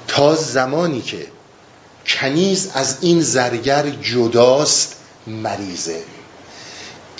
[0.07, 1.27] تا زمانی که
[2.05, 4.95] کنیز از این زرگر جداست
[5.27, 6.03] مریضه.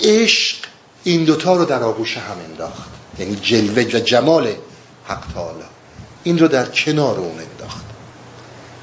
[0.00, 0.56] عشق
[1.04, 2.88] این دوتا رو در آغوش هم انداخت.
[3.18, 4.52] یعنی جلوه و جمال
[5.04, 5.64] حق تعالی.
[6.24, 7.84] این رو در کنار اون انداخت.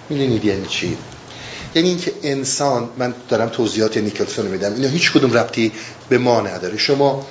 [0.10, 0.98] می‌دونید یعنی چی؟
[1.76, 5.72] یعنی اینکه انسان من دارم توضیحات نیکلسون میدم اینا هیچ کدوم ربطی
[6.10, 6.78] به ما نداره.
[6.78, 7.26] شما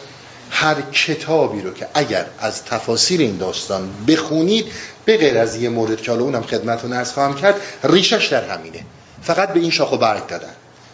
[0.50, 4.66] هر کتابی رو که اگر از تفاسیر این داستان بخونید
[5.04, 8.84] به غیر از یه مورد که حالا اونم خدمتتون عرض خواهم کرد ریشش در همینه.
[9.22, 10.52] فقط به این شاخ و برگ دادن.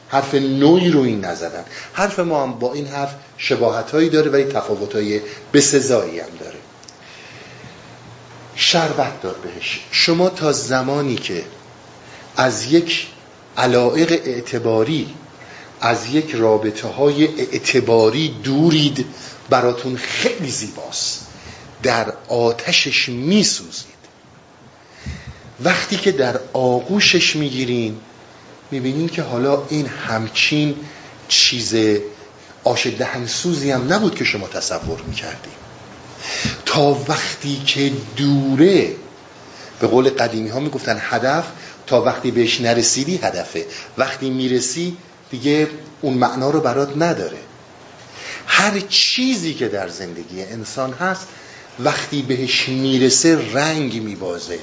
[0.08, 1.64] حرف نوعی رو این نزدن.
[1.92, 5.20] حرف ما هم با این حرف شباهت هایی داره ولی تفاوت های
[5.52, 6.58] بسزایی هم داره.
[8.54, 9.80] شربت دار بهش.
[9.90, 11.44] شما تا زمانی که
[12.36, 13.06] از یک
[13.60, 15.14] علائق اعتباری
[15.80, 19.06] از یک رابطه های اعتباری دورید
[19.50, 21.26] براتون خیلی زیباست.
[21.82, 24.00] در آتشش میسوزید.
[25.64, 27.96] وقتی که در آغوشش می‌گیرین
[28.70, 30.74] می‌بینین که حالا این همچین
[31.28, 31.74] چیز
[32.64, 35.52] آش دهنسوزی هم نبود که شما تصور می‌کردیم
[36.66, 38.94] تا وقتی که دوره
[39.80, 41.44] به قول قدیمی ها می‌گفتن هدف
[41.90, 43.66] تا وقتی بهش نرسیدی هدفه.
[43.98, 44.96] وقتی می‌رسی
[45.30, 45.68] دیگه
[46.00, 47.38] اون معنا رو برات نداره.
[48.46, 51.26] هر چیزی که در زندگی انسان هست
[51.80, 54.58] وقتی بهش می‌رسه رنگ میبازه.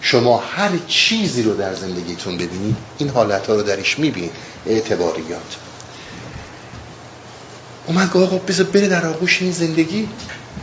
[0.00, 4.32] شما هر چیزی رو در زندگیتون ببینید این حالت ها رو درش می‌بینید.
[4.66, 5.56] اعتباریات.
[7.86, 10.08] اومد گفت آقا بذار بره در آغوش این زندگی.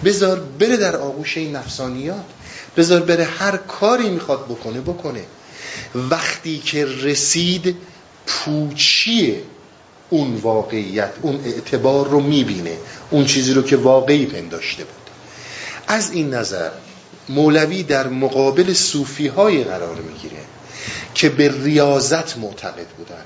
[0.06, 2.26] بذار بره در آغوش این نفسانیات
[2.78, 5.24] بذار بره هر کاری می‌خواد بکنه بکنه.
[5.96, 7.76] وقتی که رسید
[8.28, 9.36] پوچی
[10.10, 12.78] اون واقعیت اون اعتبار رو می‌بینه
[13.10, 14.94] اون چیزی رو که واقعی پنداشته بود.
[15.88, 16.70] از این نظر
[17.30, 20.42] مولوی در مقابل صوفی های قرار می‌گیره
[21.14, 23.24] که به ریاضت معتقد بودن.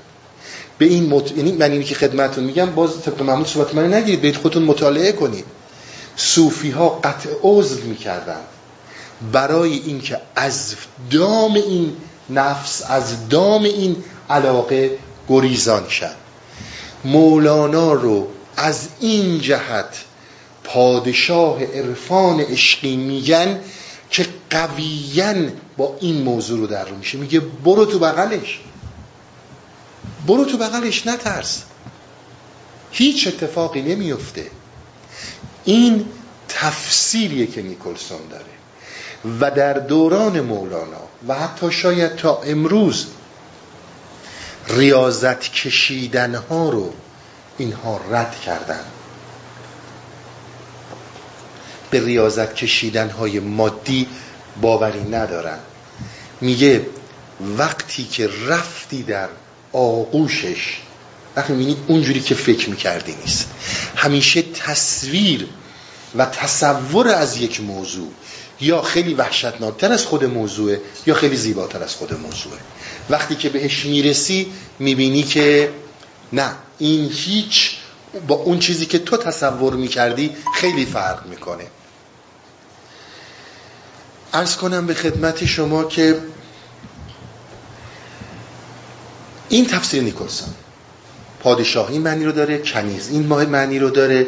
[0.78, 1.36] به این مت...
[1.36, 5.12] یعنی من اینی که خدمتون میگم باز طبق معمول صحبت من نگیرید برید خودتون مطالعه
[5.12, 5.44] کنید.
[6.16, 8.40] صوفی ها قطع عضو می‌کردن
[9.32, 10.74] برای اینکه از
[11.10, 11.96] دام این
[12.34, 16.22] نفس از دام این علاقه گریزان شد.
[17.04, 20.04] مولانا رو از این جهت
[20.64, 23.60] پادشاه عرفان عشقی میگن
[24.10, 25.34] که قویا
[25.76, 27.18] با این موضوع رو در رو میشه.
[27.18, 28.60] میگه برو تو بغلش.
[30.26, 31.62] برو تو بغلش نترس.
[32.90, 34.50] هیچ اتفاقی نمیفته.
[35.64, 36.06] این
[36.48, 38.61] تفسیریه که نیکلسون داره.
[39.40, 43.06] و در دوران مولانا و حتی شاید تا امروز
[44.68, 46.92] ریاضت کشیدن ها رو
[47.58, 48.84] اینها رد کردن.
[51.90, 54.06] به ریاضت کشیدن های مادی
[54.60, 55.58] باوری ندارن.
[56.40, 56.86] میگه
[57.58, 59.28] وقتی که رفتی در
[59.72, 60.80] آغوشش
[61.36, 63.48] وقتی می‌بینید اونجوری که فکر می‌کردی نیست.
[63.96, 65.48] همیشه تصویر
[66.16, 68.10] و تصور از یک موضوع
[68.62, 72.58] یا خیلی وحشتناکتر از خود موضوعه یا خیلی زیباتر از خود موضوعه.
[73.10, 75.70] وقتی که بهش می‌رسی می‌بینی که
[76.32, 77.76] نه این هیچ
[78.28, 81.64] با اون چیزی که تو تصور می‌کردی خیلی فرق می‌کنه.
[84.32, 86.18] ارز کنم به خدمت شما که
[89.48, 90.48] این تفسیر نیکلسون
[91.40, 94.26] پادشاه این معنی رو داره کنیز این ماه معنی رو داره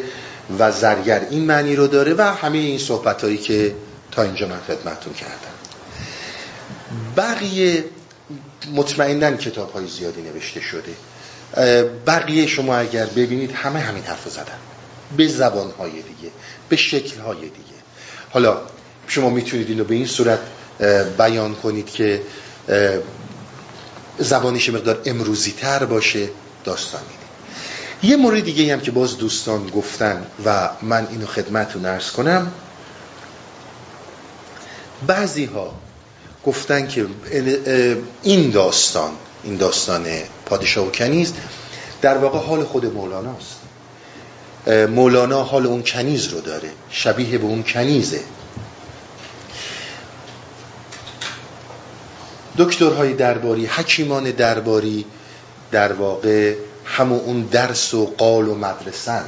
[0.59, 3.75] و زرگر این معنی رو داره و همه این صحبت هایی که
[4.15, 5.55] تا اینجا من خدمتون کردم.
[7.17, 7.85] بقیه
[8.73, 10.93] مطمئنا کتاب های زیادی نوشته شده.
[12.05, 14.57] بقیه شما اگر ببینید همه همین حرف زدن.
[15.17, 16.31] به زبان های دیگه
[16.69, 17.75] به شکل های دیگه.
[18.29, 18.61] حالا
[19.07, 20.39] شما می‌تونید اینو به این صورت
[21.17, 22.21] بیان کنید که
[24.17, 26.29] زبانش مقدار امروزی تر باشه
[26.63, 27.01] داستان
[28.03, 32.51] یه مورد دیگه هم که باز دوستان گفتن و من اینو خدمتتون ارز کنم
[35.07, 35.73] بعضی ها
[36.45, 37.05] گفتن که
[38.23, 39.11] این داستان
[39.43, 40.05] این داستان
[40.45, 41.33] پادشاه و کنیز
[42.01, 43.55] در واقع حال خود مولاناست.
[44.67, 48.19] مولانا حال اون کنیز رو داره شبیه به اون کنیزه.
[52.57, 55.05] دکترهای درباری حکیمان درباری
[55.71, 56.55] در واقع
[56.85, 59.25] همون اون درس و قال و مدرسن.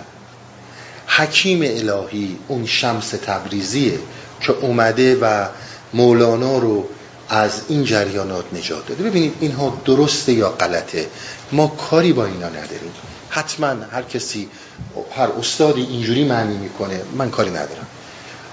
[1.07, 3.99] حکیم الهی اون شمس تبریزیه.
[4.41, 5.45] که اومده و
[5.93, 6.87] مولانا رو
[7.29, 9.03] از این جریانات نجات داده.
[9.03, 11.07] ببینید اینها درسته یا غلطه؟
[11.51, 12.91] ما کاری با اینا نداریم.
[13.29, 14.49] حتما هر کسی
[15.15, 17.87] هر استادی اینجوری معنی می‌کنه من کاری ندارم.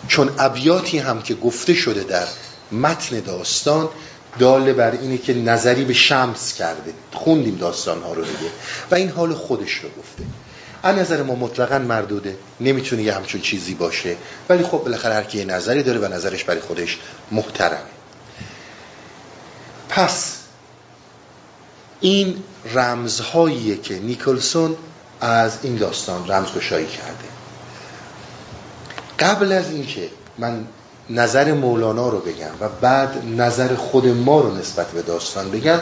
[0.08, 2.26] چون ابیاتی هم که گفته شده در
[2.72, 3.88] متن داستان
[4.38, 6.92] داله بر اینه که نظری به شمس کرده.
[7.12, 8.50] خوندیم داستان ها رو دیگه.
[8.90, 10.24] و این حال خودش رو گفته.
[10.84, 12.36] از نظر ما مطلقا مردوده.
[12.60, 14.16] نمی‌تونه یه همچون چیزی باشه.
[14.48, 16.98] ولی خب بالاخره هر کی نظری داره و نظرش برای خودش
[17.30, 17.78] محترمه.
[19.88, 20.36] پس
[22.00, 22.42] این
[22.74, 24.76] رمزهاییه که نیکلسون
[25.20, 27.28] از این داستان رمزگشایی کرده.
[29.18, 30.66] قبل از اینکه من
[31.10, 35.78] نظر مولانا رو بگم و بعد نظر خود ما رو نسبت به داستان بگم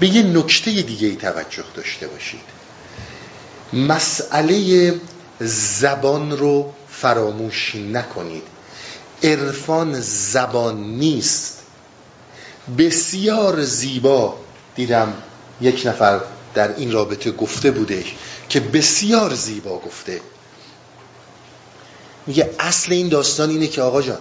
[0.00, 2.57] به یه نکته دیگه ای توجه داشته باشید.
[3.72, 4.94] مسئله
[5.40, 8.42] زبان رو فراموش نکنید.
[9.22, 11.58] عرفان زبان نیست.
[12.78, 14.36] بسیار زیبا
[14.74, 15.14] دیدم
[15.60, 16.20] یک نفر
[16.54, 18.04] در این رابطه گفته بوده
[18.48, 20.20] که بسیار زیبا گفته.
[22.26, 24.18] میگه اصل این داستان اینه که آقا جان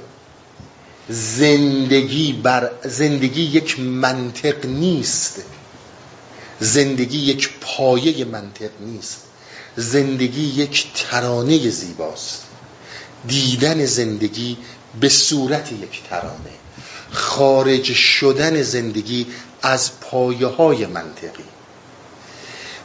[1.09, 5.41] زندگی بر زندگی یک منطق نیست.
[6.59, 9.26] زندگی یک پایه منطق نیست.
[9.77, 12.43] زندگی یک ترانه زیباست.
[13.27, 14.57] دیدن زندگی
[14.99, 16.57] به صورت یک ترانه.
[17.11, 19.27] خارج شدن زندگی
[19.61, 21.43] از پایه های منطقی.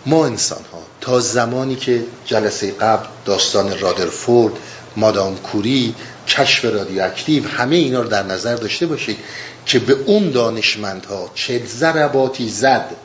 [0.06, 4.52] ما انسان ها تا زمانی که جلسه قبل داستان رادرفورد
[4.96, 5.94] مادام کوری
[6.28, 9.18] کشف رادیواکتیو همه اینا رو در نظر داشته باشید
[9.66, 12.96] که به اون دانشمندها چه ضرباتی زد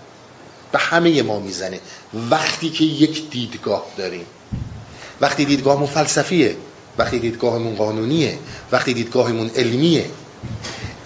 [0.72, 1.80] به همه ما می‌زنه.
[2.32, 4.26] وقتی که یک دیدگاه داریم.
[5.22, 6.56] وقتی دیدگاهمون فلسفیه.
[6.98, 8.40] وقتی دیدگاهمون قانونیه.
[8.72, 10.06] وقتی دیدگاهمون علمیه.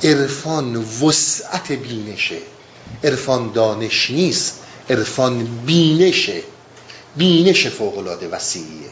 [0.03, 2.37] عرفان وسعت بینشه.
[3.03, 4.59] عرفان دانش نیست.
[4.89, 6.43] عرفان بینشه.
[7.17, 8.89] بینش فوقلاده وسیعیه.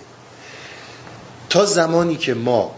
[1.49, 2.75] تا زمانی که ما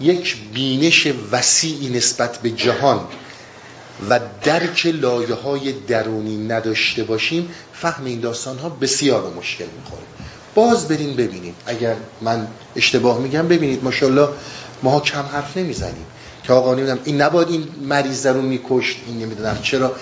[0.00, 3.06] یک بینش وسیعی نسبت به جهان
[4.08, 10.02] و درک لایه های درونی نداشته باشیم فهم این داستان ها بسیار مشکل می‌خوره.
[10.54, 11.54] باز بریم ببینیم.
[11.66, 12.46] اگر من
[12.76, 13.84] اشتباه میگم ببینید.
[13.84, 14.28] ماشاءالله
[14.82, 16.06] ما کم حرف نمی‌زنیم.
[16.44, 19.92] که آقا نمی‌دونم این نباید این مریض رو میکشت این نمی‌دونم چرا.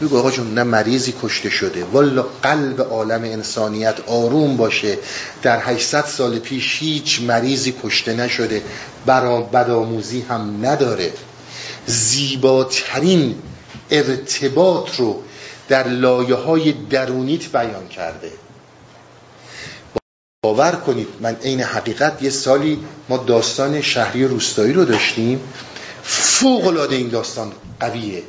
[0.00, 1.84] بگو آقا جون نه مریضی کشته شده.
[1.84, 4.98] والا قلب عالم انسانیت آروم باشه.
[5.42, 8.62] در 800 سال پیش هیچ مریضی کشته نشده.
[9.06, 11.12] برا بدآموزی هم نداره.
[11.86, 13.34] زیباترین
[13.90, 15.22] ارتباط رو
[15.68, 18.32] در لایه های درونیت بیان کرده.
[20.44, 22.78] باور کنید من عین حقیقت یه سالی
[23.08, 25.40] ما داستان شهری روستایی رو داشتیم.
[26.02, 28.22] فوق این داستان قویه.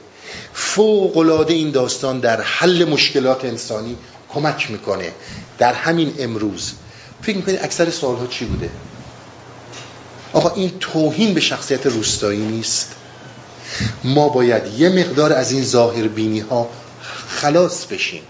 [0.53, 3.97] فوق این داستان در حل مشکلات انسانی
[4.29, 5.11] کمک می‌کنه.
[5.57, 6.71] در همین امروز.
[7.21, 8.69] فکر می‌کنید اکثر سوالها چی بوده؟
[10.33, 12.95] آقا این توهین به شخصیت روستایی نیست.
[14.03, 16.69] ما باید یه مقدار از این ظاهر بینی ها
[17.27, 18.21] خلاص بشیم.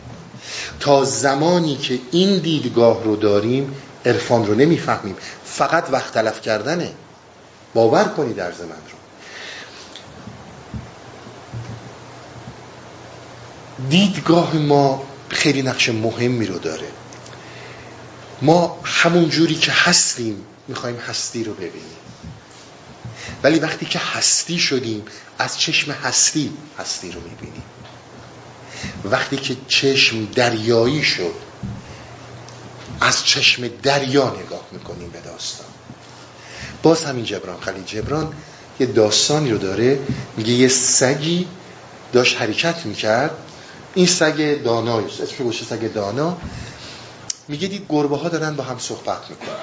[0.79, 3.75] تا زمانی که این دیدگاه رو داریم
[4.05, 5.15] عرفان رو نمی‌فهمیم.
[5.45, 6.91] فقط وقت تلف کردنه.
[7.73, 8.97] باور کنی در من رو.
[13.89, 16.87] دیدگاه ما خیلی نقش مهمی رو داره.
[18.41, 22.04] ما همون جوری که هستیم می‌خوایم هستی رو ببینیم.
[23.43, 25.05] ولی وقتی که هستی شدیم
[25.39, 27.63] از چشم هستی هستی رو می‌بینیم.
[29.05, 31.35] وقتی که چشم دریایی شد
[33.01, 35.67] از چشم دریا نگاه می‌کنیم به داستان.
[36.83, 38.33] باز همین جبران خلیل جبران
[38.79, 39.99] یه داستانی رو داره.
[40.37, 41.47] میگه یه سگی
[42.13, 43.31] داشت حرکت می‌کرد.
[43.93, 46.37] این سگ دانایی اسمش باشه سگ دانا.
[47.47, 49.55] میگه دید گربه ها دارن با هم صحبت می‌کنن.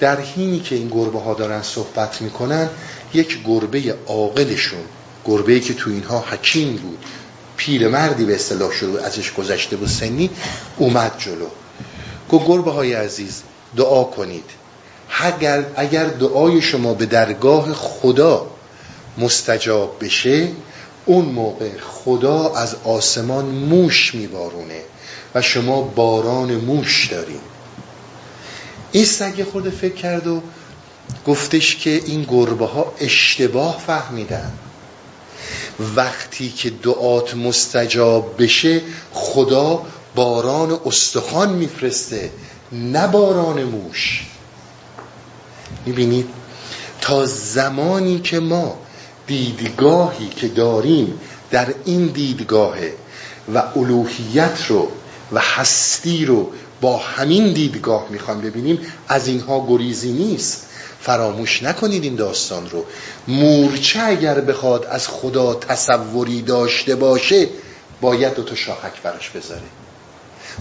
[0.00, 2.68] در حینی که این گربه ها دارن صحبت می‌کنن
[3.14, 4.84] یک گربه عاقلشون
[5.24, 7.04] گربه که تو اینها حکیم بود
[7.56, 10.30] پیر مردی به اصطلاح شروع ازش گذشته بود سنی
[10.76, 11.46] اومد جلو.
[12.28, 13.42] گو گربه های عزیز
[13.76, 14.44] دعا کنید.
[15.22, 18.46] اگر, اگر دعای شما به درگاه خدا
[19.18, 20.48] مستجاب بشه
[21.06, 24.80] اون موقع خدا از آسمان موش میبارونه
[25.34, 27.40] و شما باران موش داریم
[28.92, 30.42] این سگ خود فکر کرد و
[31.26, 34.52] گفتش که این گربه ها اشتباه فهمیدن.
[35.96, 38.80] وقتی که دعات مستجاب بشه
[39.12, 39.82] خدا
[40.14, 42.30] باران استخوان میفرسته
[42.72, 44.26] نه باران موش.
[45.86, 46.28] می‌بینید
[47.00, 48.78] تا زمانی که ما
[49.26, 51.20] دیدگاهی که داریم
[51.50, 52.76] در این دیدگاه
[53.54, 54.88] و الوهیت رو
[55.32, 56.50] و هستی رو
[56.80, 60.64] با همین دیدگاه می‌خوام ببینیم از اینها گریزی نیست.
[61.00, 62.84] فراموش نکنید این داستان رو.
[63.28, 67.48] مورچه اگر بخواد از خدا تصوری داشته باشه
[68.00, 69.62] باید دو تا شاخک براش بذاره.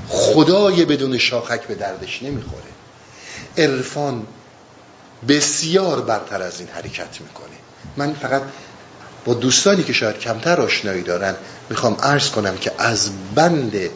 [0.09, 2.63] خدای بدون شاخک به دردش نمی‌خوره.
[3.57, 4.27] عرفان
[5.27, 7.57] بسیار برتر از این حرکت می‌کنه.
[7.97, 8.41] من فقط
[9.25, 11.35] با دوستانی که شاید کمتر آشنایی دارن
[11.69, 13.89] می‌خوام عرض کنم که از بند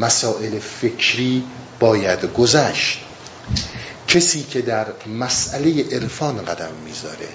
[0.00, 1.44] مسائل فکری
[1.80, 2.98] باید گذشت.
[4.08, 7.28] کسی که در مسئله عرفان قدم می‌ذاره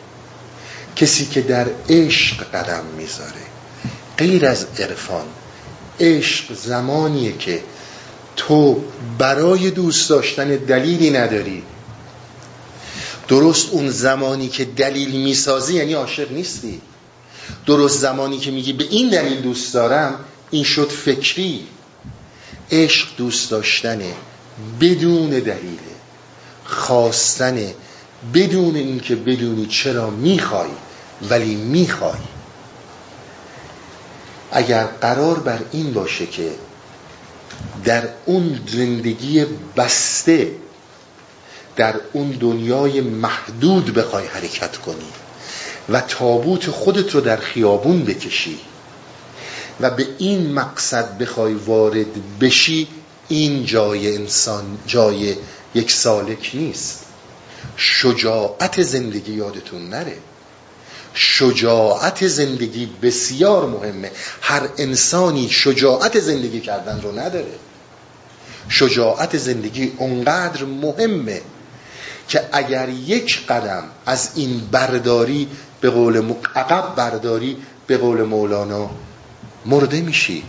[0.96, 3.46] کسی که در عشق قدم می‌ذاره.
[4.18, 5.26] غیر از عرفان
[6.00, 7.64] عشق زمانیه که
[8.36, 8.84] تو
[9.18, 11.64] برای دوست داشتن دلیلی نداری.
[13.28, 16.82] درست اون زمانی که دلیل می‌سازی یعنی عاشق نیستی.
[17.66, 20.20] درست زمانی که میگی به این دلیل دوست دارم
[20.52, 21.68] این شد فکری.
[22.72, 24.14] عشق دوست داشتنه
[24.82, 25.96] بدون دلیله
[26.66, 27.74] خواستنه
[28.34, 30.70] بدون اینکه بدونی چرا می‌خوای
[31.30, 32.20] ولی می‌خوای.
[34.52, 36.52] اگر قرار بر این باشه که
[37.84, 39.46] در اون زندگی
[39.78, 40.52] بسته
[41.76, 45.10] در اون دنیای محدود بخوای حرکت کنی
[45.90, 48.60] و تابوت خودت رو در خیابون بکشی
[49.82, 52.88] و به این مقصد بخوای وارد بشی
[53.28, 55.36] این جای انسان جای
[55.76, 57.00] یک سالک نیست.
[57.78, 60.18] شجاعت زندگی یادتون نره.
[61.14, 64.12] شجاعت زندگی بسیار مهمه.
[64.42, 67.56] هر انسانی شجاعت زندگی کردن رو نداره.
[68.70, 71.42] شجاعت زندگی اونقدر مهمه
[72.28, 75.48] که اگر یک قدم از این برداری
[75.82, 77.58] به قول عقب برداری
[77.88, 78.90] به قول مولانا
[79.66, 80.44] مرده میشی.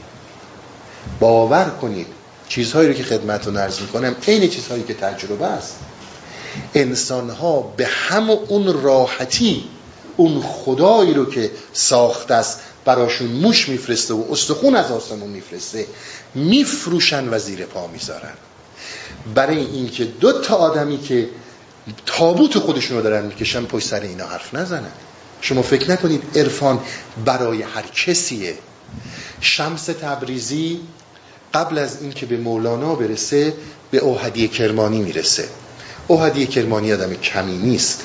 [1.20, 2.06] باور کنید
[2.48, 5.76] چیزهایی رو که خدمتتون عرض می‌کنم عین چیزهایی که تجربه است.
[6.74, 9.64] انسان ها به هم اون راحتی
[10.16, 15.86] اون خدایی رو که ساخته است براشون موش میفرسته و استخون از آسمون میفرسته
[16.34, 18.34] میفروشن و زیر پا می‌ذارن.
[19.34, 21.28] برای اینکه دو تا آدمی که
[22.06, 24.92] تابوت خودشون رو دارن می‌کشن پشت سر اینا حرف نزنن.
[25.40, 26.80] شما فکر نکنید عرفان
[27.24, 28.54] برای هر کسیه
[29.40, 30.80] شمس تبریزی
[31.54, 33.54] قبل از اینکه به مولانا برسه
[33.90, 35.48] به اوهدی کرمانی می‌رسه.
[36.06, 38.02] اوهدی کرمانی آدم کمی نیست.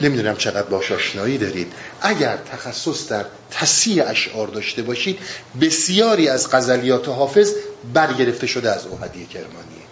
[0.00, 1.72] نمی‌دونم چقدر باش آشنایی دارید.
[2.00, 5.18] اگر تخصص در تصیح اشعار داشته باشید
[5.60, 7.52] بسیاری از غزلیات حافظ
[7.94, 9.88] برگرفته شده از اوهدی کرمانیه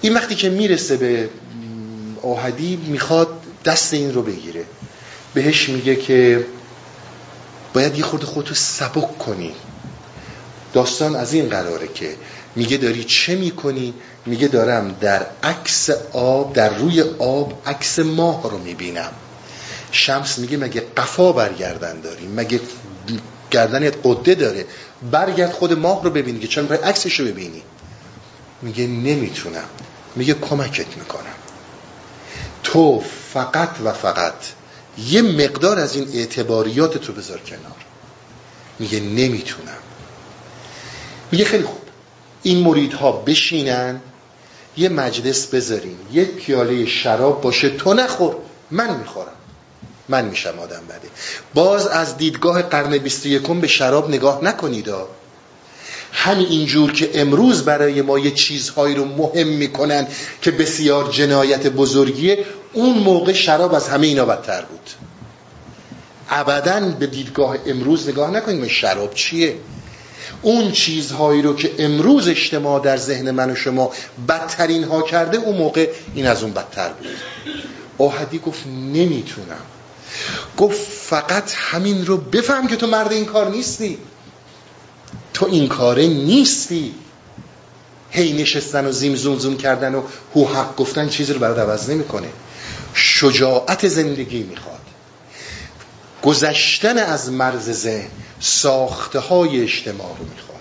[0.00, 1.28] این وقتی که می‌رسه به
[2.22, 3.28] اوهدی می‌خواد
[3.64, 4.64] دست این رو بگیره.
[5.34, 6.46] بهش میگه که
[7.74, 9.54] باید یه خورده خودتو سبک کنی.
[10.72, 12.16] داستان از این قراره که
[12.56, 13.94] میگه داری چه می‌کنی؟
[14.26, 19.12] میگه دارم در عکس آب در روی آب عکس ماه رو می‌بینم.
[19.92, 22.60] شمس میگه مگه قفا برگردن داری؟ مگه
[23.50, 24.66] گردنت قده داره؟
[25.10, 27.62] برگرد خود ماه رو ببینی که چون عکسش رو ببینی.
[28.62, 29.68] میگه نمی‌تونم.
[30.16, 31.34] میگه کمکت می‌کنم.
[32.62, 33.02] تو
[33.32, 34.34] فقط و فقط
[34.98, 37.76] یه مقدار از این اعتباریات تو بذار کنار.
[38.78, 39.78] میگه نمی‌تونم.
[41.32, 41.80] میگه خیلی خوب.
[42.42, 44.00] این مریدها بشینن
[44.76, 48.36] یه مجلس بذارین یه پیاله شراب باشه تو نخور
[48.70, 49.32] من می‌خورم.
[50.08, 51.08] من میشم آدم بده.
[51.54, 54.88] باز از دیدگاه قرن 21 به شراب نگاه نکنید
[56.12, 60.06] همین اینجور که امروز برای ما یه چیزهایی رو مهم می‌کنن
[60.42, 64.90] که بسیار جنایت بزرگیه اون موقع شراب از همه اینا بدتر بود.
[66.30, 69.56] ابدا به دیدگاه امروز نگاه نکنیم شراب چیه.
[70.42, 73.92] اون چیزهایی رو که امروز اجتماع در ذهن من و شما
[74.28, 77.08] بدترین ها کرده اون موقع این از اون بدتر بود.
[77.98, 79.60] آهدی گفت نمی‌تونم.
[80.58, 83.98] گفت فقط همین رو بفهم که تو مرد این کار نیستی.
[85.34, 86.94] تو این کاره نیستی.
[88.10, 90.02] هی نشستن و زیم زوم زوم کردن و
[90.34, 92.28] هو حق گفتن چیزی رو برات عوض نمی‌کنه.
[93.00, 94.80] شجاعت زندگی می‌خواد.
[96.22, 100.60] گذشتن از مرز ذهن ساخته های اجتماع رو می‌خواد.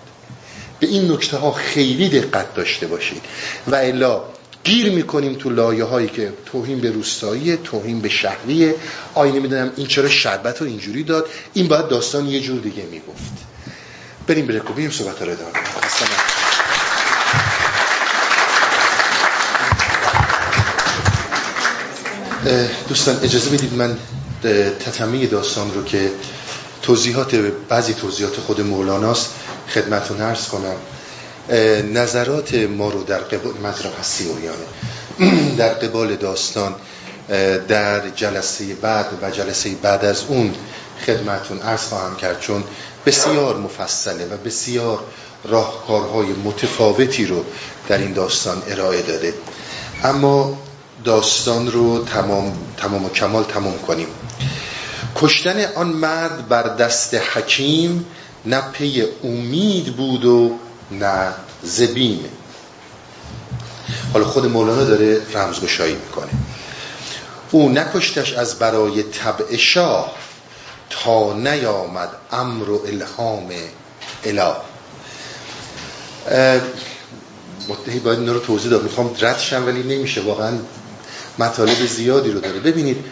[0.80, 3.22] به این نکته ها خیلی دقت داشته باشید.
[3.68, 4.22] و الا
[4.64, 8.76] گیر می‌کنیم تو لایه هایی که توهین به روستایی توهین به شهریه.
[9.16, 11.28] آینه می‌دونم این چرا شربت رو اینجوری داد.
[11.54, 13.32] این باید داستان یه جور دیگه می‌گفت.
[14.28, 15.52] بریم به رکوبیم صحبت رو ادامه
[22.90, 23.98] دوستان اجازه بدید من
[24.80, 26.12] تتمه داستان رو که
[26.82, 27.36] توضیحات
[27.70, 29.30] بعضی توضیحات خود مولاناست
[29.74, 30.76] خدمتون عرض کنم.
[31.94, 34.26] نظرات ما رو در قبال مطرح هستی
[35.58, 36.76] در قبال داستان
[37.68, 40.56] در جلسه بعد و جلسه بعد از اون
[41.06, 42.64] خدمتون عرض خواهم کرد چون
[43.06, 45.00] بسیار مفصله و بسیار
[45.44, 47.44] راهکارهای متفاوتی رو
[47.88, 49.34] در این داستان ارائه داده.
[50.04, 50.58] اما
[51.04, 54.08] داستان رو تمام, تمام و کمال تمام کنیم.
[55.16, 58.06] کشتن آن مرد بر دست حکیم
[58.46, 60.52] نه پی امید بود و
[60.92, 61.34] نه
[61.64, 62.26] زبیم
[64.14, 66.30] حالا خود مولانا داره رمزگشایی می‌کنه.
[67.52, 70.16] او نکشتش از برای طبع شاه
[70.90, 73.50] تا نیامد امر و الهام
[74.24, 74.56] اله.
[78.04, 78.84] باید این رو توضیح داد.
[78.84, 80.22] می‌خوام ردشم ولی نمیشه.
[80.22, 80.58] واقعا
[81.40, 82.60] مطالب زیادی رو داره.
[82.60, 83.06] ببینید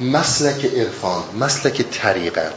[0.00, 2.52] مسلک عرفان مسلک طریقت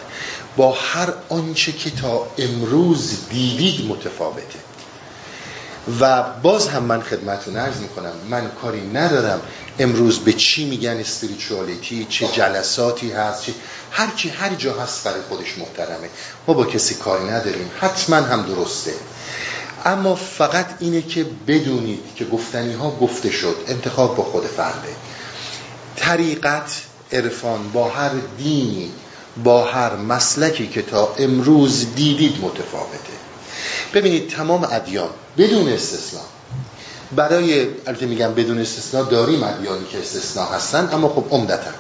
[0.58, 4.60] با هر آنچه که تا امروز دیدید متفاوته.
[6.00, 9.42] و باز هم من خدمتون عرض می‌کنم من کاری ندارم
[9.80, 13.54] امروز به چی میگن استریچوالیتی چه جلساتی هست چه
[13.92, 16.10] هر چی هر جا هست برای خودش محترمه.
[16.48, 17.72] ما با کسی کاری نداریم.
[17.80, 18.94] حتما هم درسته.
[19.86, 24.96] اما فقط اینه که بدونید که گفتنی ها گفته شد انتخاب با خود فرده.
[25.96, 28.92] طریقت عرفان با هر دینی
[29.44, 33.14] با هر مسلکی که تا امروز دیدید متفاوته.
[33.94, 36.24] ببینید تمام ادیان بدون استثناء.
[37.16, 41.72] برای البته میگم بدون استثناء داریم ادیانی که استثناء هستن اما خب عمدتا.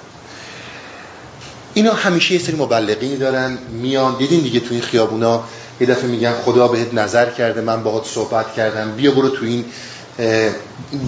[1.73, 5.43] اینا همیشه یه سری مبلغینی دارن میان دیدین دیگه توی خیابونا
[5.81, 8.91] یه دفعه میگن خدا بهت نظر کرده من باهات صحبت کردم.
[8.91, 9.65] بیا برو تو این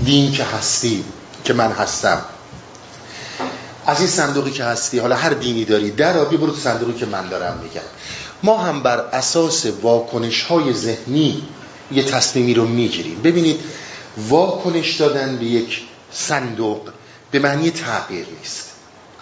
[0.05, 1.03] دین که هستی
[1.43, 2.21] که من هستم.
[3.86, 7.05] از این صندوقی که هستی حالا هر دینی داری در بیا برو تو صندوقی که
[7.05, 7.82] من دارم میگم.
[8.43, 11.43] ما هم بر اساس واکنش های ذهنی
[11.91, 13.21] یه تصمیمی رو می‌گیریم.
[13.24, 13.59] ببینید
[14.17, 16.89] واکنش دادن به یک صندوق
[17.32, 18.69] به معنی تغییر نیست.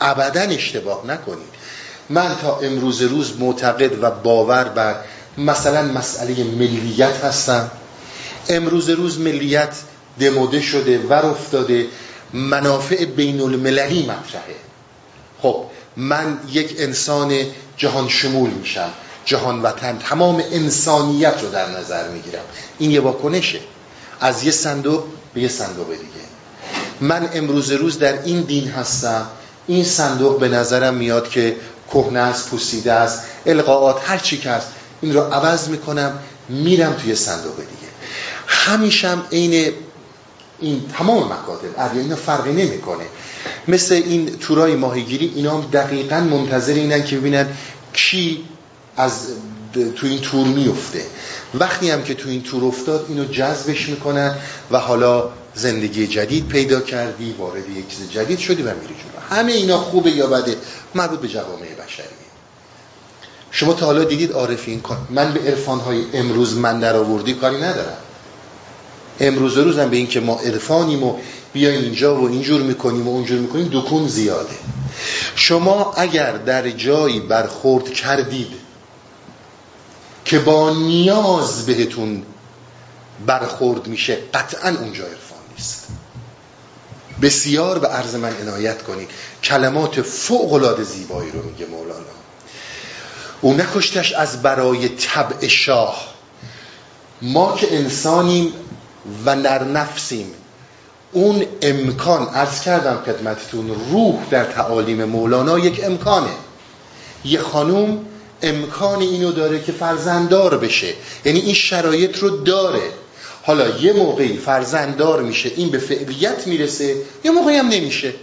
[0.01, 1.61] ابدا اشتباه نکنید.
[2.09, 4.95] من تا امروز روز معتقد و باور بر
[5.37, 7.71] مثلا مسئله ملیت هستم.
[8.49, 9.75] امروز روز ملیت
[10.19, 11.85] دموده شده ور افتاده.
[12.33, 14.55] منافع بین المللی مطرحه.
[15.41, 15.63] خب
[15.97, 17.33] من یک انسان
[17.77, 18.89] جهان شمول میشم
[19.25, 19.97] جهان وطن.
[19.97, 22.43] تمام انسانیت رو در نظر می‌گیرم.
[22.79, 23.59] این یه واکنشه.
[24.19, 25.03] از یه صندوق
[25.33, 26.01] به یه صندوق دیگه.
[27.01, 29.27] من امروز روز در این دین هستم.
[29.67, 31.55] این صندوق به نظرم میاد که
[31.91, 34.67] کهنه است پوسیده است القاعات هر چی که هست.
[35.01, 37.91] این رو عوض می‌کنم میرم توی صندوق دیگه.
[38.47, 39.73] همیشم عین
[40.59, 43.03] این تمام مکاتب اینا فرقی نمی‌کنه.
[43.67, 47.47] مثل این تورای ماهیگیری اینا هم دقیقا منتظر اینن که ببینن
[47.93, 48.45] کی
[48.97, 49.11] از
[49.95, 51.05] تو این تور میفته
[51.53, 54.35] وقتی هم که تو این تور افتاد اینو جذبش می‌کنن
[54.71, 59.37] و حالا زندگی جدید پیدا کردی وارد یک چیز جدید شدی و میری جلو.
[59.37, 60.55] همه اینا خوبه یا بده؟
[60.95, 62.20] مربوط به جوامع بشریه
[63.51, 67.57] شما تا حالا دیدید عارفین کن من به عرفان های امروز من در آوردی کاری
[67.57, 67.97] ندارم.
[69.19, 71.17] امروز روزم به این که ما عرفانیم و
[71.53, 74.55] بیایم اینجا و اینجور می‌کنیم و اونجور می‌کنیم دکون زیاده.
[75.35, 78.53] شما اگر در جایی برخورد کردید
[80.25, 82.23] که با نیاز بهتون
[83.25, 85.87] برخورد میشه قطعا اونجا عرفان نیست.
[87.21, 89.09] بسیار به عرض من عنایت کنید.
[89.43, 92.20] کلمات فوق العاده زیبایی رو میگه مولانا.
[93.41, 96.07] او نکشتش از برای طبع شاه.
[97.21, 98.53] ما که انسانیم
[99.25, 100.27] و نر نفسیم
[101.11, 106.31] اون امکان از کردم خدمتتون روح در تعالیم مولانا یک امکانه.
[107.25, 108.05] یه خانوم
[108.41, 110.93] امکان اینو داره که فرزنددار بشه.
[111.25, 112.81] یعنی این شرایط رو داره.
[113.43, 118.13] حالا یه موقعی فرزنددار میشه این به فعلیت می‌رسه یه موقعی هم نمیشه.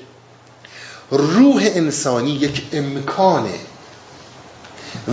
[1.11, 3.55] روح انسانی یک امکانه.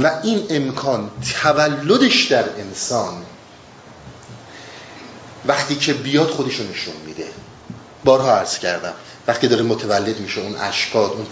[0.03, 1.11] و این امکان
[1.41, 3.13] تولدش در انسان
[5.45, 7.28] وقتی که بیاد خودشو نشون میده.
[8.03, 8.93] بارها عرض کردم.
[9.28, 11.26] وقتی داره متولد میشه اون اشکاد اون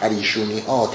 [0.00, 0.92] پریشونی ها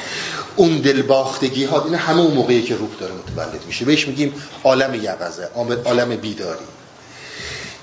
[0.56, 3.86] اون دلباختگی ها این همه اون موقعی که روح داره متولد میشه.
[3.86, 4.34] بهش میگیم
[4.64, 5.50] عالم یقظه
[5.86, 6.66] عالم بیداری.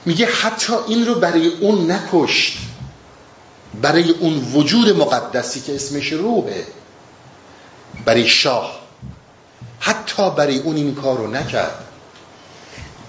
[0.05, 2.59] میگه حتی این رو برای اون نکشت.
[3.83, 6.67] برای اون وجود مقدسی که اسمش روحه.
[8.05, 8.80] برای شاه.
[9.81, 11.85] حتی برای اون این کار رو نکرد.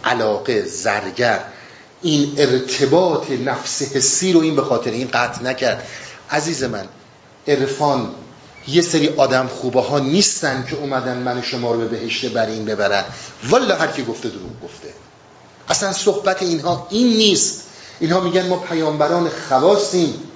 [0.03, 1.39] علاقه زرگر
[2.01, 5.87] این ارتباط نفس حسی رو این به خاطر این قطع نکرد.
[6.31, 6.85] عزیز من
[7.47, 8.09] عرفان
[8.67, 12.65] یه سری آدم خوبه ها نیستن که اومدن من شما رو به بهشت بر این
[12.65, 13.03] ببرن.
[13.49, 14.93] والا هر کی گفته دروغ گفته.
[15.69, 17.63] اصلا صحبت اینها این نیست.
[17.99, 20.30] اینها میگن ما پیامبران خواسیم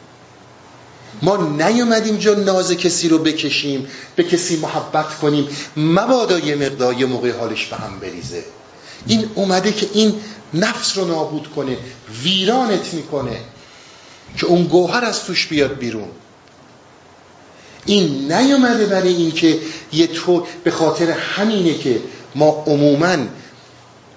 [1.21, 5.47] ما نیومدیم جا ناز کسی رو بکشیم به کسی محبت کنیم.
[5.77, 8.43] مبادا یه مقدار یه موقع حالش به هم بریزه.
[9.07, 10.13] این اومده که این
[10.53, 11.77] نفس رو نابود کنه
[12.23, 13.39] ویرانت می‌کنه
[14.37, 16.07] که اون گوهر از توش بیاد بیرون.
[17.85, 19.59] این نیومده برای اینکه
[19.93, 21.99] یه تو به خاطر همینه که
[22.35, 23.17] ما عموما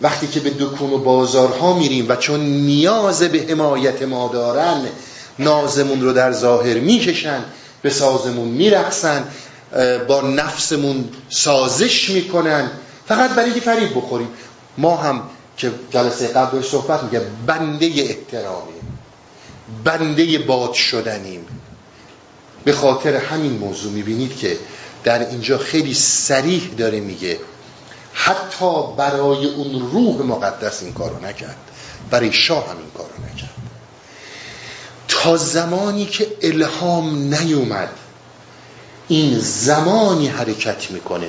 [0.01, 4.87] وقتی که به دکون و بازارها میریم و چون نیاز به حمایت ما دارن
[5.39, 7.45] نازمون رو در ظاهر می‌کشن
[7.83, 9.25] به سازمون میرقصن
[10.09, 12.71] با نفسمون سازش می‌کنن.
[13.07, 14.29] فقط برای اینکه فریب بخوریم.
[14.79, 15.23] ما هم
[15.57, 18.73] که جلسه قبل صحبت میگه بنده احترامی
[19.85, 21.47] بنده باد شدنیم.
[22.65, 24.57] به خاطر همین موضوع می‌بینید که
[25.05, 27.39] در اینجا خیلی سریح داره میگه
[28.13, 31.57] حتی برای اون روح مقدس این کارو نکرد.
[32.11, 33.48] برای شاه هم این کارو نکرد.
[35.23, 37.91] تا زمانی که الهام نیومد
[39.09, 41.29] این زمانی حرکت می‌کنه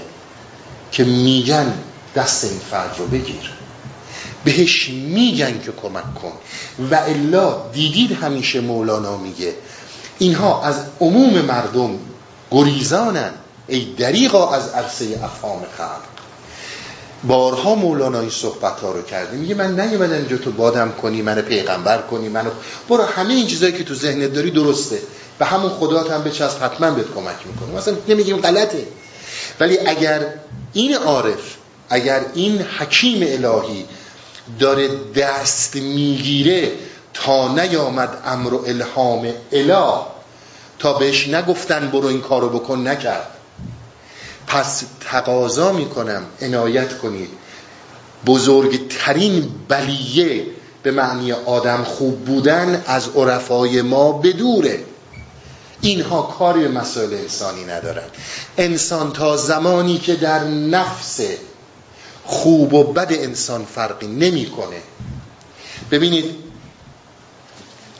[0.91, 1.73] که میگن
[2.15, 3.51] دست این فرد رو بگیر.
[4.43, 6.31] بهش میگن که کمک کن.
[6.91, 9.53] و الا دیدید همیشه مولانا میگه
[10.19, 11.99] اینها از عموم مردم
[12.51, 13.31] گریزانن.
[13.67, 16.18] ای دریغا از عرصه افهام خلق.
[17.23, 21.41] بارها مولانا این صحبت ها رو کرده میگه من نیومدم اینجا تو بادم کنی منو
[21.41, 22.49] پیغمبر کنی منو
[22.89, 24.99] برو همه این چیزایی که تو ذهنت داری درسته.
[25.39, 27.77] به همون خدا هم بچسب حتما بهت کمک می‌کنه.
[27.77, 28.87] مثلا نمیگیم غلطه.
[29.59, 30.33] ولی اگر
[30.73, 31.55] این عارف
[31.89, 33.85] اگر این حکیم الهی
[34.59, 36.71] داره دست می‌گیره
[37.13, 39.93] تا نیامد امر و الهام اله
[40.79, 43.27] تا بهش نگفتن برو این کارو بکن نکرد.
[44.49, 46.23] پس تقاضا می‌کنم.
[46.41, 47.29] عنایت کنید.
[48.25, 50.45] بزرگترین بلیه
[50.83, 54.83] به معنی آدم خوب بودن از عرفای ما بدوره
[55.81, 58.07] اینها کاری به مسائل انسانی ندارن.
[58.57, 61.19] انسان تا زمانی که در نفس
[62.25, 64.81] خوب و بد انسان فرقی نمی‌کنه.
[65.91, 66.35] ببینید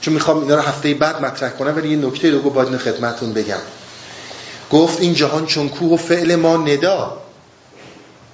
[0.00, 3.60] چون می‌خوام اینا رو هفته بعد مطرح کنم ولی یه نکته رو باید خدمتون بگم.
[4.70, 7.16] گفت این جهان چون کوه و فعل ما ندا.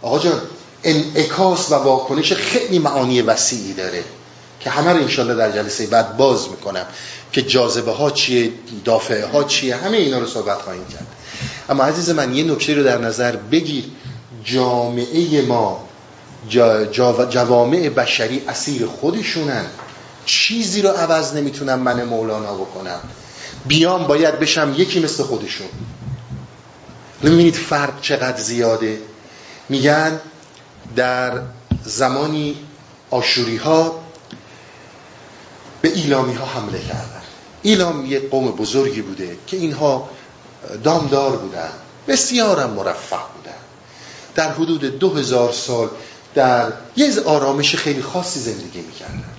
[0.03, 0.41] آقا جان
[0.85, 4.05] انعکاس و واکنش خیلی معانی وسیعی داره
[4.61, 6.87] که همه رو انشالله در جلسه بعد باز می‌کنم
[7.33, 8.53] که جاذبه ها چیه
[8.85, 11.07] دافعه ها چیه همه اینا رو صحبت خواهیم کرد.
[11.69, 13.85] اما عزیز من یه نکته رو در نظر بگیر.
[14.45, 15.87] جامعه ما
[17.31, 19.65] جوامع بشری اسیر خودشونن.
[20.27, 23.01] چیزی رو عوض نمی‌تونم من مولانا بکنم.
[23.67, 25.67] بیام باید بشم یکی مثل خودشون.
[27.23, 28.99] نمی‌بینید فرق چقدر زیاده.
[29.69, 30.21] میگن
[30.97, 31.41] در
[31.85, 32.57] زمانی
[33.11, 34.03] آشوری ها
[35.83, 37.23] به ایلامی ها حمله کردن.
[37.63, 40.09] ایلام یک قوم بزرگی بوده که اینها
[40.85, 41.71] دامدار بودن
[42.09, 43.57] بسیارم مرفع بودن.
[44.35, 45.89] در حدود دو هزار سال
[46.35, 49.35] در یه آرامش خیلی خاصی زندگی می‌کردن.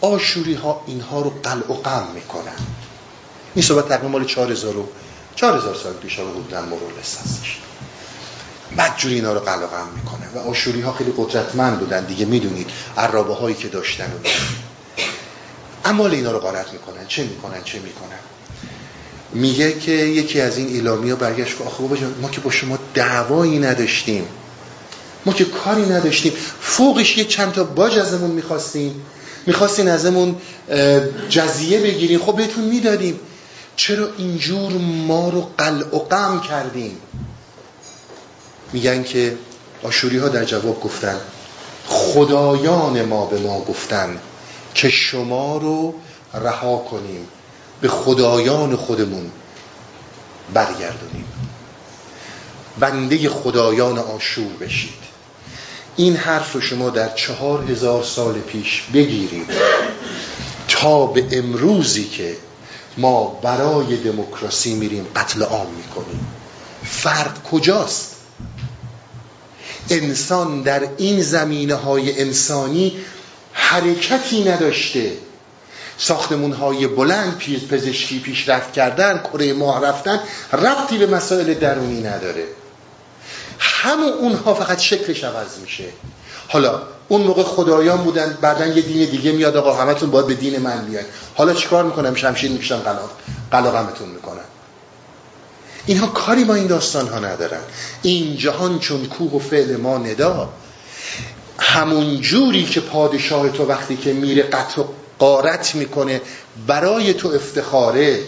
[0.00, 2.58] آشوری ها اینها رو قلع و قم می‌کنن.
[3.54, 4.74] این صحبت تقریبا مال 4000
[5.36, 7.58] 4000 سال پیش رو بودن مورلس هستش
[8.76, 12.04] بعد جوری اینا رو قلع و قم می‌کنه و آشوری ها خیلی قدرتمند بودن.
[12.04, 14.28] دیگه می‌دونید عرابه هایی که داشتن و
[15.84, 17.06] اموال اینا رو غارت می‌کنن.
[17.08, 18.18] چه می‌کنن؟ چه می‌کنن؟
[19.32, 21.82] میگه که یکی از این ایلامی ها برگشت که آخه
[22.22, 24.26] ما که با شما دعوایی نداشتیم.
[25.26, 26.32] ما که کاری نداشتیم.
[26.60, 29.06] فوقش یه چند تا باج ازمون می‌خواستیم
[29.46, 29.88] می‌خواستین.
[29.88, 30.36] ازمون
[31.28, 33.20] جزیه بگیریم خب بهتون می‌دادیم.
[33.76, 34.72] چرا اینجور
[35.06, 36.96] ما رو قلع و قم کردیم
[38.72, 39.38] میگن که
[39.82, 41.20] آشوری ها در جواب گفتن
[41.86, 44.18] خدایان ما به ما گفتن
[44.74, 45.94] که شما رو
[46.34, 47.28] رها کنیم
[47.80, 49.30] به خدایان خودمون
[50.54, 51.24] برگردونیم.
[52.80, 55.02] بنده خدایان آشور بشید.
[55.96, 59.50] این حرف رو شما در چهار هزار سال پیش بگیرید
[60.68, 62.36] تا به امروزی که
[62.96, 66.26] ما برای دموکراسی میریم قتل عام می‌کنیم.
[66.84, 68.16] فرق کجاست؟
[69.90, 72.96] انسان در این زمینه های انسانی
[73.52, 75.12] حرکتی نداشته.
[75.98, 80.20] ساختمون های بلند پیش پزشکی پیشرفت کردن کره ماه رفتن
[80.52, 82.44] ربطی به مسائل درونی نداره.
[83.58, 85.84] همون اونها فقط شکلش عوض میشه.
[86.48, 86.82] حالا
[87.12, 90.84] اون موقع خدایان بودن بعدا یه دین دیگه میاد آقا همتون باید به دین من
[90.84, 91.06] بیاین.
[91.34, 93.10] حالا چیکار می‌کنم؟ شمشیر می‌کشم قلاق
[93.50, 94.44] قلاقمتون می‌کنن
[95.86, 97.60] اینها کاری با این داستان ها ندارن.
[98.02, 100.48] این جهان چون کوه و فعل ما ندا
[101.58, 104.84] همون جوری که پادشاه تو وقتی که میره قطع و
[105.18, 106.20] قارت می‌کنه
[106.66, 108.18] برای تو افتخاره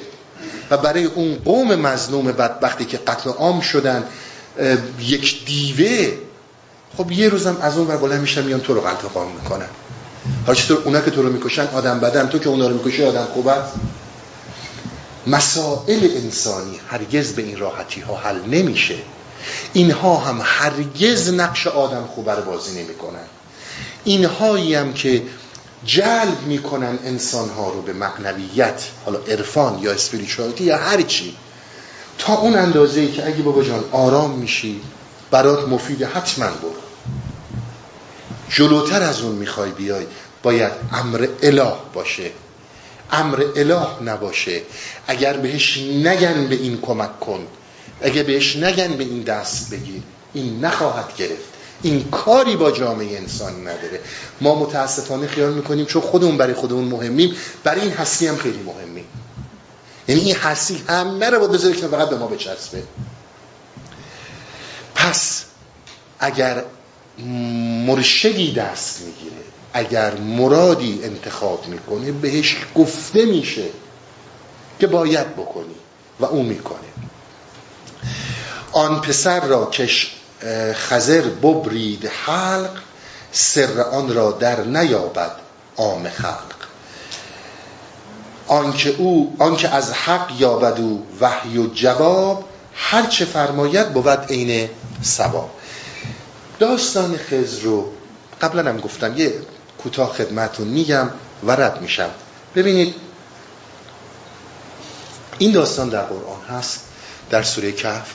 [0.71, 4.05] و برای اون قوم مظلوم بدبختی که قتل عام شدن
[5.01, 6.13] یک دیوه
[6.97, 9.69] خب یه روزم از اون ور بلند میشن میان تو رو قتل عام می‌کنن.
[10.47, 12.29] حالا چطور؟ اونا که تو رو می‌کشن آدم بدن.
[12.29, 13.73] تو که اونا رو می‌کشی آدم خوب است.
[15.27, 18.97] مسائل انسانی هرگز به این راحتی ها حل نمیشه.
[19.73, 23.25] اینها هم هرگز نقش آدم خوبه رو بازی نمی‌کنن.
[24.05, 25.23] اینهایی هم که
[25.85, 31.37] جلب می‌کنن انسان ها رو به معنویت حالا عرفان یا اسپریچوالیتی یا هر چی
[32.19, 34.81] تا اون اندازه ای که اگه بابا جان آرام میشی
[35.31, 36.84] برات مفید حتما برو.
[38.49, 40.07] جلوتر از اون می‌خوای بیای
[40.43, 42.31] باید امر اله باشه.
[43.13, 44.63] امر اله نباشه.
[45.07, 47.47] اگر بهش نگن به این کمک کن.
[48.03, 50.03] اگر بهش نگن به این دست بگیر.
[50.35, 51.55] این نخواهد گرفت.
[51.83, 54.01] این کاری با جامعه انسانی نداره.
[54.41, 59.05] ما متاسفانه خیال می‌کنیم چون خودمون برای خودمون مهمیم برای این هستی هم خیلی مهمیم.
[60.09, 62.83] یعنی این هستی همه رو با که فقط به ما بچسبه.
[64.95, 65.45] پس
[66.21, 66.65] اگر
[67.87, 69.43] مرشدی دست می‌گیره.
[69.73, 73.65] اگر مرادی انتخاب می‌کنه بهش گفته میشه
[74.81, 75.75] که باید بکنی
[76.21, 76.79] و او می‌کنه.
[78.73, 80.15] آن پسر را کش
[80.73, 82.71] خزر ببرید حلق
[83.33, 85.33] سر آن را در نیابد
[85.77, 86.55] عام خلق.
[88.47, 92.45] آنکه او آنکه از حق یابد او وحی و جواب
[92.75, 94.69] هر چه فرماید بود عین
[95.05, 95.51] ثواب.
[96.59, 97.93] داستان خضر رو
[98.43, 99.35] قبلا هم گفتم یه
[99.83, 101.11] کوتاه خدمتون میگم
[101.47, 102.11] و رد میشم.
[102.55, 102.95] ببینید
[105.39, 106.81] این داستان در قرآن هست
[107.31, 108.15] در سوره کهف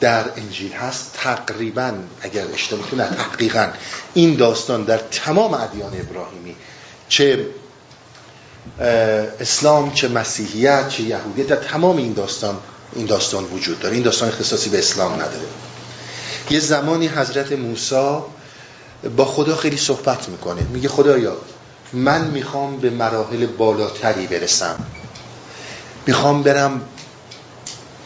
[0.00, 1.10] در انجیل هست.
[1.14, 3.68] تقریبا اگر اشتباه نه تحقیقا
[4.14, 6.56] این داستان در تمام ادیان ابراهیمی
[7.08, 7.46] چه
[9.40, 12.58] اسلام چه مسیحیت چه یهودیت در تمام این داستان
[12.92, 13.94] این داستان وجود داره.
[13.94, 15.46] این داستان اختصاصی به اسلام نداره.
[16.50, 18.18] یه زمانی حضرت موسی
[19.16, 20.62] با خدا خیلی صحبت می‌کنه.
[20.62, 21.36] میگه خدایا
[21.92, 24.84] من می‌خوام به مراحل بالاتری برسم.
[26.06, 26.80] می‌خوام برم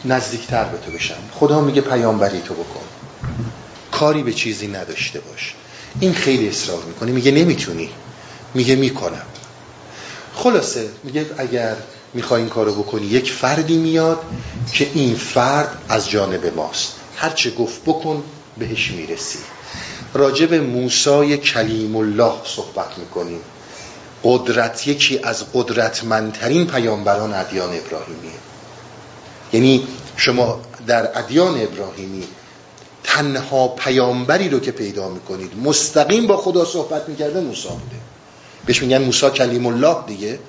[0.05, 1.15] نزدیکتر به تو بشم.
[1.31, 2.85] خدا میگه پیامبری تو بکن.
[3.91, 5.53] کاری به چیزی نداشته باش.
[5.99, 7.11] این خیلی اصرار می‌کنه.
[7.11, 7.89] میگه نمی‌تونی.
[8.53, 9.25] میگه می‌کنم.
[10.35, 11.75] خلاصه میگه اگر
[12.13, 14.21] می‌خوای این کارو بکنی یک فردی میاد
[14.73, 16.95] که این فرد از جانب ماست.
[17.15, 18.23] هرچه گفت بکن
[18.57, 19.39] بهش می‌رسی.
[20.13, 23.39] راجب موسای کلیم الله صحبت می‌کنیم.
[24.23, 28.31] قدرت یکی از قدرتمندترین پیامبران ادیان ابراهیمیه
[29.53, 29.87] یعنی
[30.17, 32.23] شما در ادیان ابراهیمی
[33.03, 38.01] تنها پیامبری رو که پیدا می‌کنید مستقیم با خدا صحبت می‌کرده موسی بوده.
[38.65, 40.39] بهش میگن موسی کلیم الله دیگه.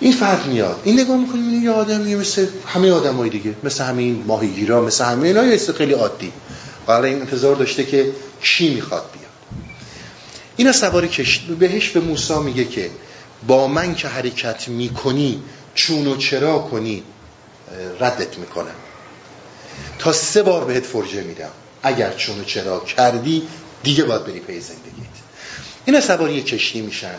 [0.00, 0.80] این فرق میاد.
[0.84, 5.44] این نگاه می‌کنیم یه آدمی مثل همه آدمای دیگه مثل همین ماهیگیرا مثل همه اینا
[5.44, 6.32] یه خیلی عادی.
[6.86, 9.24] قرار این انتظار داشته که چی می‌خواد بیاد.
[10.56, 12.90] اینا سوار کشت بهش به موسی میگه که
[13.46, 15.42] با من که حرکت می‌کنی
[15.74, 17.02] چون و چرا کنی
[18.00, 18.74] ردت می‌کنم.
[19.98, 21.50] تا سه بار بهت فرجه میدم.
[21.82, 23.42] اگر چون و چرا کردی
[23.82, 25.14] دیگه باید بری پی زندگیت.
[25.84, 27.14] اینا سواری کشتی میشن.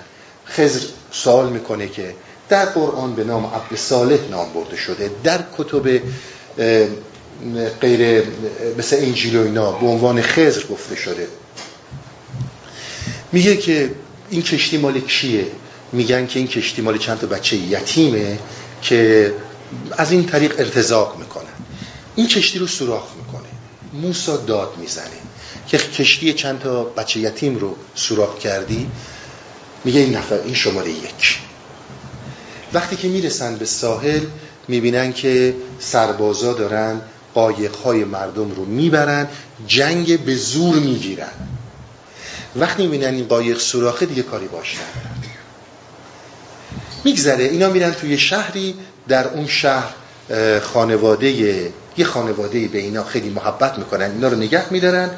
[0.47, 0.80] خزر
[1.11, 2.15] سوال می‌کنه که
[2.50, 5.12] در قرآن به نام عبد صالح نام برده شده.
[5.24, 6.02] در کتب
[7.82, 8.24] غیر
[8.78, 11.28] مثل انجیل و اینا به عنوان خزر گفته شده.
[13.32, 13.91] میگه که
[14.30, 15.48] این کشتی مال کیه؟
[15.91, 18.39] میگن که این کشتی مال چند تا بچه یتیمه
[18.82, 19.34] که
[19.91, 21.46] از این طریق ارتزاق می‌کنن.
[22.16, 23.50] این کشتی رو سوراخ می‌کنه.
[23.93, 25.06] موسا داد می‌زنه
[25.68, 28.89] که کشتی چند تا بچه یتیم رو سوراخ کردی.
[29.84, 31.39] میگه این نفر این شماره یک.
[32.74, 34.22] وقتی که می‌رسن به ساحل
[34.68, 37.01] می‌بینن که سربازا دارن
[37.34, 39.28] قایقهای مردم رو می‌برن
[39.68, 41.32] جنگ به زور می‌گیرن.
[42.55, 45.16] وقتی می‌بینن این قایق سوراخه دیگه کاری باش ندارن.
[47.03, 48.76] میگذره اینا میرن توی شهری
[49.07, 49.93] در اون شهر
[50.61, 51.32] خانواده
[51.97, 55.09] یه خانواده به اینا خیلی محبت می‌کنن اینا رو نگه میدارن.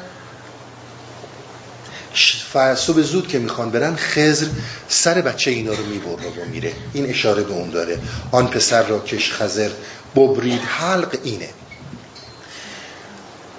[2.76, 4.46] صبح زود که می‌خوان برن خزر
[4.88, 6.72] سر بچه اینا رو می‌بره و میره.
[6.92, 7.98] این اشاره به اون داره.
[8.32, 9.70] آن پسر را کش خزر
[10.16, 10.60] ببرید.
[10.60, 11.48] حلق اینه.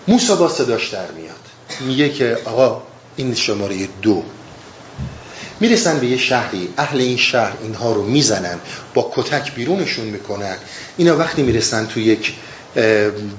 [0.07, 1.35] موسا با صداش در میاد.
[1.79, 2.81] میگه که آقا
[3.15, 4.23] این شماره دو.
[5.59, 6.69] می‌رسن به یه شهری.
[6.77, 8.59] اهل این شهر اینها رو می‌زنن.
[8.93, 10.55] با کتک بیرونشون می‌کنن.
[10.97, 12.33] اینا وقتی می‌رسن تو یک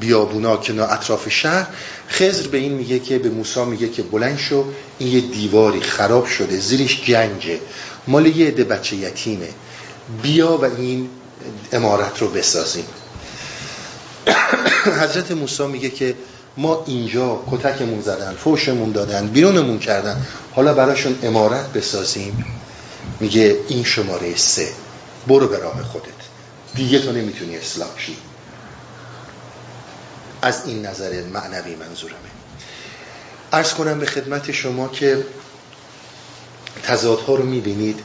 [0.00, 1.66] بیابونا کنار اطراف شهر.
[2.08, 4.64] خزر به این میگه که به موسی میگه که بلند شو
[4.98, 7.60] این یه دیواری خراب شده زیرش گنجه
[8.06, 9.48] مال یه عده بچه یتیمه.
[10.22, 11.08] بیا و این
[11.72, 12.84] امارت رو بسازیم.
[15.02, 16.14] حضرت موسی میگه که
[16.56, 20.26] ما اینجا کتکمون زدن فوشمون دادن بیرونمون کردن.
[20.52, 22.44] حالا براشون امارت بسازیم.
[23.20, 24.68] میگه این شماره سه.
[25.28, 26.04] برو به راه خودت.
[26.74, 28.16] دیگه تو نمی‌تونی اصلاح شی.
[30.42, 32.18] از این نظر معنوی منظورمه.
[33.52, 35.24] ارز کنم به خدمت شما که
[36.82, 38.00] تضادها رو می‌بینید.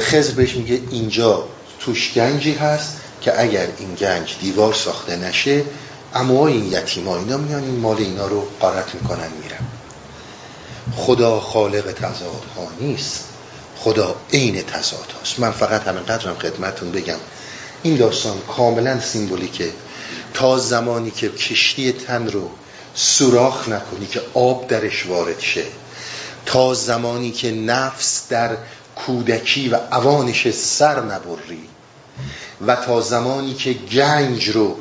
[0.00, 1.48] خزر بهش میگه اینجا
[1.80, 5.64] توش گنجی هست که اگر این گنج دیوار ساخته نشه
[6.14, 9.66] اما این یتیما اینا میان این مال اینا رو قارت می‌کنن میرن.
[10.96, 13.24] خدا خالق تضادها نیست.
[13.76, 17.18] خدا عین تضاد هاست من فقط همین قدرم خدمتون بگم.
[17.82, 19.70] این داستان کاملا سیمبولیکه.
[20.34, 22.50] تا زمانی که کشتی تن رو
[22.94, 25.64] سوراخ نکنی که آب درش وارد شه.
[26.46, 28.56] تا زمانی که نفس در
[28.96, 31.68] کودکی و اوانش سر نبری.
[32.66, 34.76] و تا زمانی که گنج رو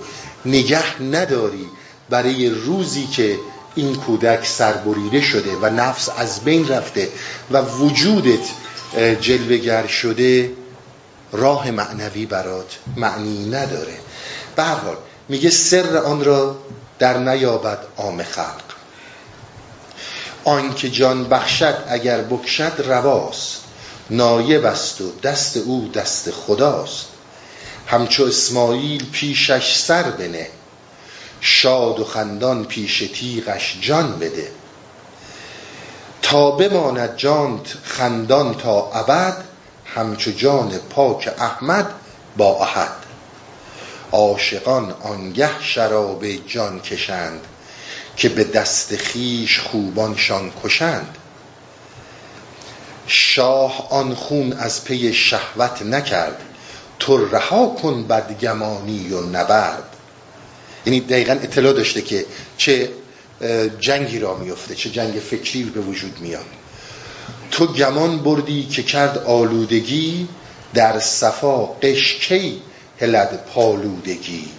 [0.46, 1.68] نگه نداری
[2.10, 3.40] برای روزی که
[3.76, 7.10] این کودک سربریده شده و نفس از بین رفته
[7.52, 8.48] و وجودت
[9.22, 10.52] جلوگر شده
[11.32, 13.98] راه معنوی برات معنی نداره.
[14.56, 14.98] به حال
[15.30, 16.56] میگه سر آن را
[17.00, 18.64] در نیابد عام خلق.
[20.44, 23.64] آن که جان بخشد اگر بکشد رواست.
[24.10, 27.08] نایب است و دست او دست خداست.
[27.88, 30.48] همچو اسماعیل پیشش سر بنه.
[31.42, 34.52] شاد و خندان پیش تیغش جان بده.
[36.22, 39.44] تا بماند جانت خندان تا ابد
[39.86, 41.94] همچو جان پاک احمد
[42.38, 43.07] با احد.
[44.12, 47.42] عاشقان آنگه شراب جان کشند
[48.18, 51.18] که به دست خیش خوبانشان کشند.
[53.08, 56.42] شاه آن خون از پی شهوت نکرد
[57.00, 59.96] تو رها کن بدگمانی و نبرد.
[60.86, 62.26] یعنی دقیقا اطلاع داشته که
[62.58, 62.90] چه
[63.80, 66.46] جنگی را میفته چه جنگ فکری به وجود میاد.
[67.52, 70.28] تو گمان بردی که کرد آلودگی
[70.74, 72.62] در صفا قشکی
[73.02, 74.50] هلد پالودگی.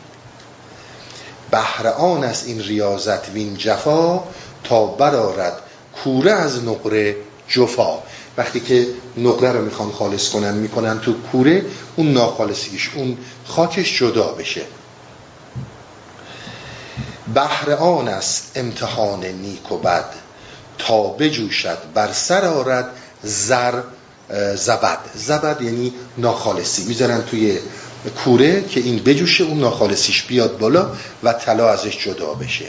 [1.51, 4.21] بهر آن از این ریاضت وین جفا
[4.65, 5.61] تا برارد
[6.05, 7.17] کوره از نقره
[7.49, 7.99] جفا.
[8.37, 8.87] وقتی که
[9.17, 11.65] نقره رو می‌خوان خالص کنن می‌کنن تو کوره
[11.97, 14.63] اون ناخالصیش اون خاکش جدا بشه.
[17.35, 20.05] بهر آن است امتحان نیک و بد.
[20.79, 22.91] تا بجوشد بر سر آرد
[23.23, 23.83] زر
[24.55, 24.99] زبد.
[25.15, 26.85] زبد یعنی ناخالصی.
[26.85, 27.59] می‌ذارن توی
[28.07, 30.93] کوره که این بجوشه اون ناخالصیش بیاد بالا
[31.23, 32.67] و طلا ازش جدا بشه.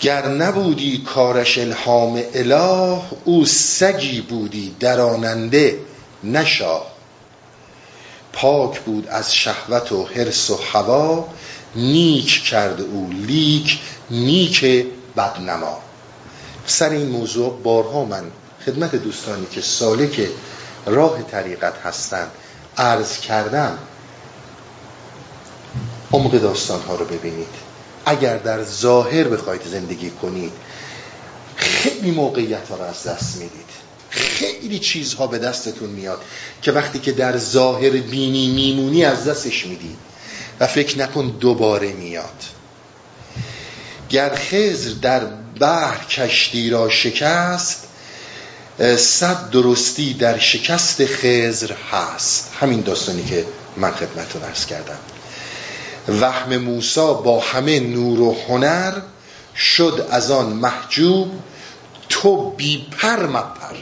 [0.00, 5.78] گر نبودی کارش الهام اله او سگی بودی دراننده
[6.24, 6.82] نشا.
[8.32, 11.28] پاک بود از شهوت و حرس و هوا
[11.76, 13.78] نیک کرد او لیک
[14.10, 14.86] نیک
[15.16, 15.78] بدنما.
[16.66, 18.24] سر این موضوع بارها من
[18.66, 20.28] خدمت دوستانی که سالک
[20.86, 22.30] راه طریقت هستند
[22.78, 23.78] عرض کردم
[26.12, 27.66] عمق داستان ها رو ببینید.
[28.06, 30.52] اگر در ظاهر بخواید زندگی کنید
[31.56, 33.66] خیلی موقعیت ها رو از دست می‌دید.
[34.10, 36.22] خیلی چیزها به دستتون میاد
[36.62, 39.96] که وقتی که در ظاهر بینی میمونی از دستش می‌دید.
[40.60, 42.42] و فکر نکن دوباره میاد.
[44.10, 45.24] گر خزر در
[45.60, 47.85] بحر کشتی را شکست
[48.96, 52.52] صد درستی در شکست خزر هست.
[52.60, 53.44] همین داستانی که
[53.76, 54.98] من خدمتون ارز کردم.
[56.20, 58.92] وهم موسا با همه نور و هنر
[59.56, 61.32] شد از آن محجوب
[62.08, 63.76] تو بی پر مپر.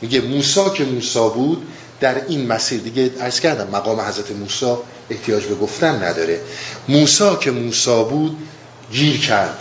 [0.00, 1.66] میگه موسا که موسا بود
[2.00, 6.40] در این مسیر دیگه ارز کردم مقام حضرت موسا احتیاج به گفتن نداره.
[6.88, 8.38] موسا که موسا بود
[8.92, 9.58] گیر کرد.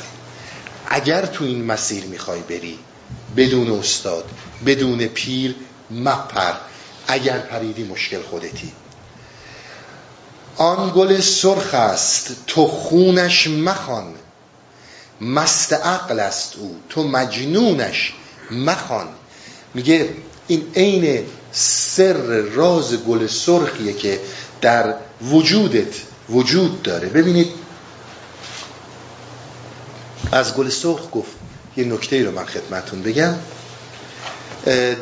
[0.88, 2.80] اگر تو این مسیر می‌خوای بری
[3.38, 4.26] بدون استاد
[4.66, 5.56] بدون پیر
[5.92, 6.54] مپر.
[7.08, 8.72] اگر پریدی مشکل خودتی.
[10.58, 14.14] آن گل سرخ است تو خونش مخوان.
[15.22, 18.14] مست عقل است او تو مجنونش
[18.52, 19.08] مخوان.
[19.74, 20.10] میگه
[20.48, 24.20] این عین سر راز گل سرخیه که
[24.62, 25.94] در وجودت
[26.30, 27.08] وجود داره.
[27.08, 27.48] ببینید
[30.32, 31.45] از گل سرخ گفت.
[31.78, 33.36] یه نکته رو من خدمتون بگم.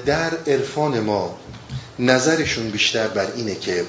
[0.05, 1.37] در عرفان ما
[1.99, 3.85] نظرشون بیشتر بر اینه که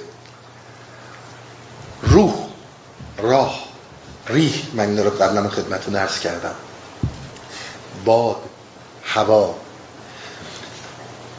[2.03, 2.35] روح
[3.19, 3.65] راه
[4.29, 6.55] ریح من این رو قبلا خدمتون ارز کردم.
[8.05, 8.43] باد
[9.05, 9.55] هوا.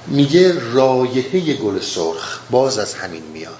[0.07, 3.53] میگه رایحه گل سرخ باز از همین میاد.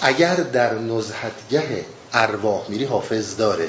[0.00, 3.68] اگر در نزهتگه ارواح میری حافظ داره.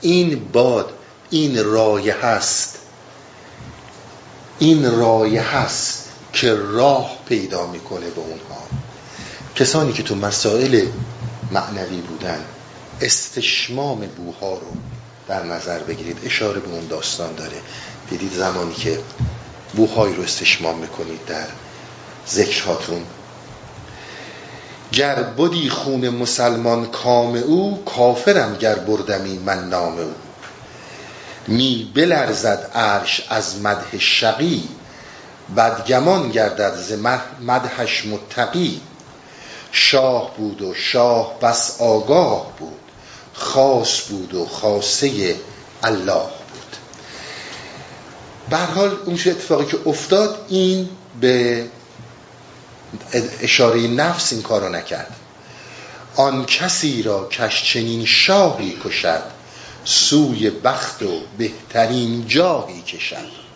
[0.00, 0.92] این باد
[1.30, 2.78] این رایه هست.
[4.58, 8.62] این رایه هست که راه پیدا می‌کنه به اونها.
[9.54, 10.86] کسانی که تو مسائل
[11.52, 12.44] معنوی بودن
[13.00, 14.72] استشمام بوها رو
[15.28, 16.18] در نظر بگیرید.
[16.24, 17.56] اشاره به اون داستان داره.
[18.10, 18.98] دیدید زمانی که
[19.74, 21.46] بوهایی رو استشمام می‌کنید در
[22.28, 23.04] ذکرهاتون.
[24.92, 30.14] گر بودی خون مسلمان کام او کافرم گر بردمی من نام او.
[31.46, 34.68] می بلرزد عرش از مده شقی
[35.56, 36.92] بدگمان گردد ز
[37.40, 38.80] مدهش متقی.
[39.72, 42.78] شاه بود و شاه بس آگاه بود
[43.32, 45.36] خاص بود و خاصه
[45.82, 46.76] الله بود.
[48.74, 50.88] حال اون اتفاقی که افتاد این
[51.20, 51.64] به
[53.42, 55.16] اشاره نفس این کارو نکرد.
[56.16, 59.22] آن کسی را کش چنین شاهی کشد
[59.84, 63.50] سوی بخت و بهترین جاهی کشد.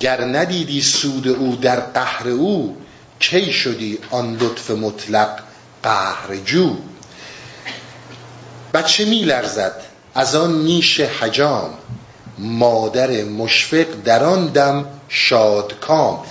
[0.00, 2.76] گر ندیدی سود او در قهر او
[3.20, 5.38] کی شدی آن لطف مطلق
[5.82, 6.76] قهر جو؟
[8.74, 9.82] بچه می لرزد
[10.14, 11.70] از آن نیش حجام
[12.38, 16.24] مادر مشفق در آن دم شادکام.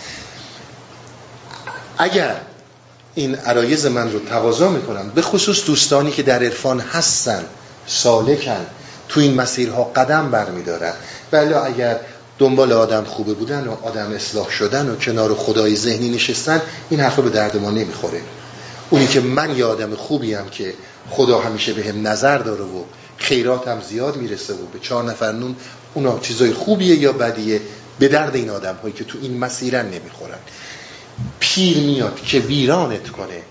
[1.98, 2.36] اگر
[3.16, 7.46] این عرایز من رو تقاضا می‌کنم به خصوص دوستانی که در عرفان هستن
[7.88, 8.66] سالکن
[9.10, 10.94] تو این مسیرها قدم برمیدارن.
[11.32, 12.00] ولی اگر
[12.40, 17.22] دنبال آدم خوبه بودن و آدم اصلاح شدن و کنار خدای ذهنی نشستن این حرفا
[17.22, 18.22] به درد ما نمی‌خوره.
[18.90, 20.74] اونی که من یه آدم خوبی هم که
[21.10, 22.84] خدا همیشه به هم نظر داره و
[23.18, 25.56] خیرات هم زیاد می‌رسه و به چهار نفر نون
[25.94, 27.62] اونا چیزای خوبیه یا بدیه
[28.00, 30.38] به درد این آدم هایی که تو این مسیرن نمی‌خورن.
[31.40, 33.42] پیر میاد که ویرانت کنه.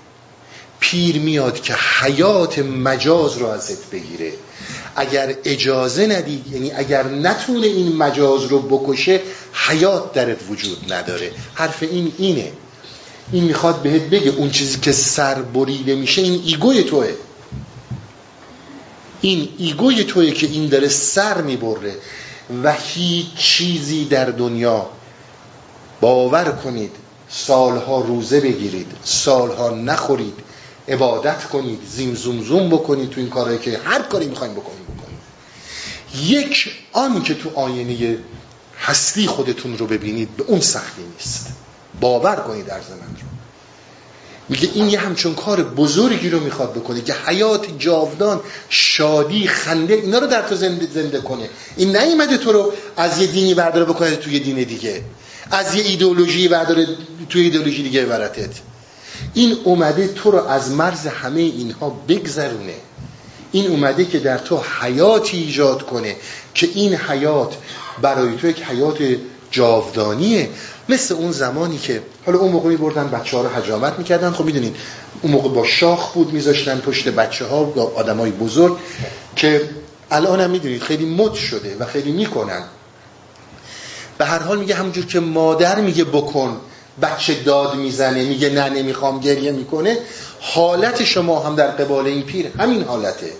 [0.80, 4.32] پیر میاد که حیات مجاز رو ازت بگیره.
[4.96, 9.20] اگر اجازه ندید یعنی اگر نتونه این مجاز رو بکشه
[9.52, 11.32] حیات درت وجود نداره.
[11.54, 12.52] حرف این اینه.
[13.32, 17.08] این می‌خواد بهت بگه اون چیزی که سر بریده میشه این ego ی توه.
[19.20, 21.96] این ego ی توه که این داره سر می‌بره
[22.64, 24.86] و هیچ چیزی در دنیا
[26.00, 27.01] باور کنید
[27.32, 30.34] سالها روزه بگیرید سالها نخورید
[30.88, 35.18] عبادت کنید زیم زوم زوم بکنید تو این کارهایی که هر کاری می‌خوایم بکنید بکنید.
[36.22, 38.18] یک آن که تو آینه
[38.80, 41.46] هستی خودتون رو ببینید به اون سختی نیست.
[42.00, 43.28] باور کنید در من رو.
[44.48, 50.18] میگه این یه همچون کار بزرگی رو می‌خواد بکنه که حیات جاودان شادی خنده اینا
[50.18, 51.48] رو در تو زنده, زنده کنه.
[51.76, 55.02] این نیومده تو رو از یه دینی برداره بکنه توی دین دیگه.
[55.52, 56.86] از یه ایدئولوژی برداره
[57.28, 58.50] توی ایدئولوژی دیگه براتت
[59.34, 62.74] این اومده تو رو از مرز همه اینها بگذرونه.
[63.52, 66.16] این اومده که در تو حیاتی ایجاد کنه
[66.54, 67.56] که این حیات
[68.02, 68.98] برای تو یک حیات
[69.50, 70.48] جاودانیه.
[70.88, 74.30] مثل اون زمانی که حالا اون موقع بردن بچه ها رو حجامت می‌کردن.
[74.30, 74.76] خب می‌دونید
[75.22, 78.76] اون موقع با شاخ بود میذاشتن پشت بچه ها و آدم های بزرگ
[79.36, 79.70] که
[80.10, 82.62] الان هم می‌دونید خیلی مد شده و خیلی می‌کنن.
[84.18, 86.60] به هر حال میگه همونجور که مادر میگه بکن
[87.02, 89.98] بچه داد می‌زنه میگه نه نمی‌خوام گریه می‌کنه
[90.40, 93.32] حالت شما هم در قبال این پیر همین حالته.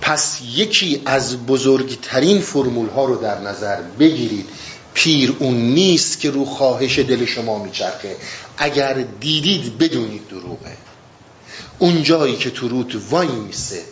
[0.00, 4.48] پس یکی از بزرگترین فرمول ها رو در نظر بگیرید.
[4.94, 8.16] پیر اون نیست که رو خواهش دل شما میچرخه.
[8.56, 10.76] اگر دیدید بدونید دروغه.
[11.78, 13.82] اون جایی که تو روت وای میسه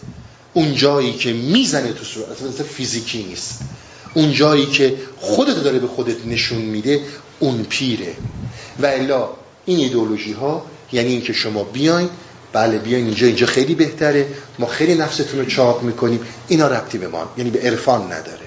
[0.54, 3.60] اون جایی که می‌زنه تو صورت فیزیکی نیست.
[4.14, 7.00] اون جایی که خودت داره به خودت نشون میده
[7.38, 8.14] اون پیره.
[8.82, 9.28] و الا
[9.66, 12.10] این ایدولوژی ها یعنی اینکه شما بیاین
[12.52, 14.26] بله بیاین اینجا اینجا خیلی بهتره.
[14.58, 18.46] ما خیلی نفستون رو چاق می‌کنیم اینا ربطی به ما یعنی به عرفان نداره.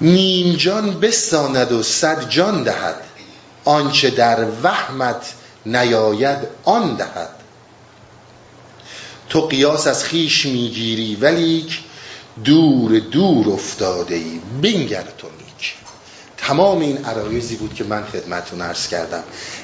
[0.00, 2.96] نیم جان بستاند و صد جان دهد.
[3.64, 5.32] آنچه در وهمت
[5.66, 7.30] نیاید آن دهد.
[9.28, 11.80] تو قیاس از خیش می‌گیری ولیک
[12.44, 14.40] دور دور افتاده ای.
[14.60, 15.74] بینگر تو نیک
[16.36, 19.22] تمام این عرایزی بود که من خدمتون عرض کردم.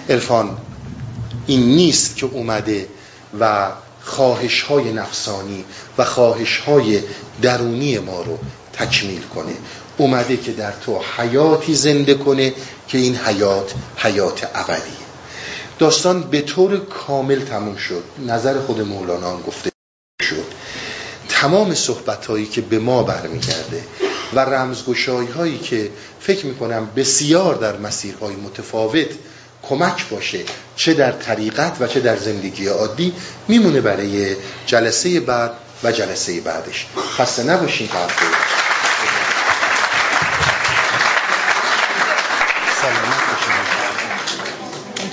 [0.08, 0.56] عرفان
[1.46, 2.88] این نیست که اومده
[3.40, 3.68] و
[4.02, 5.64] خواهش های نفسانی
[5.98, 7.00] و خواهش های
[7.42, 8.38] درونی ما رو
[8.72, 9.52] تکمیل کنه.
[9.96, 12.52] اومده که در تو حیاتی زنده کنه
[12.88, 14.96] که این حیات حیات ابدی
[15.78, 18.02] داستان به طور کامل تموم شد.
[18.26, 19.75] نظر خود مولانا گفته شد
[21.46, 23.84] تمام صحبت هایی که به ما برمیگرده
[24.34, 25.90] و رمزگشایی هایی که
[26.20, 29.08] فکر می‌کنم بسیار در مسیرهای متفاوت
[29.62, 30.38] کمک باشه
[30.76, 33.12] چه در طریقت و چه در زندگی عادی
[33.48, 34.36] میمونه برای
[34.66, 35.50] جلسه بعد
[35.84, 36.86] و جلسه بعدش.
[37.18, 37.94] خسته نباشین که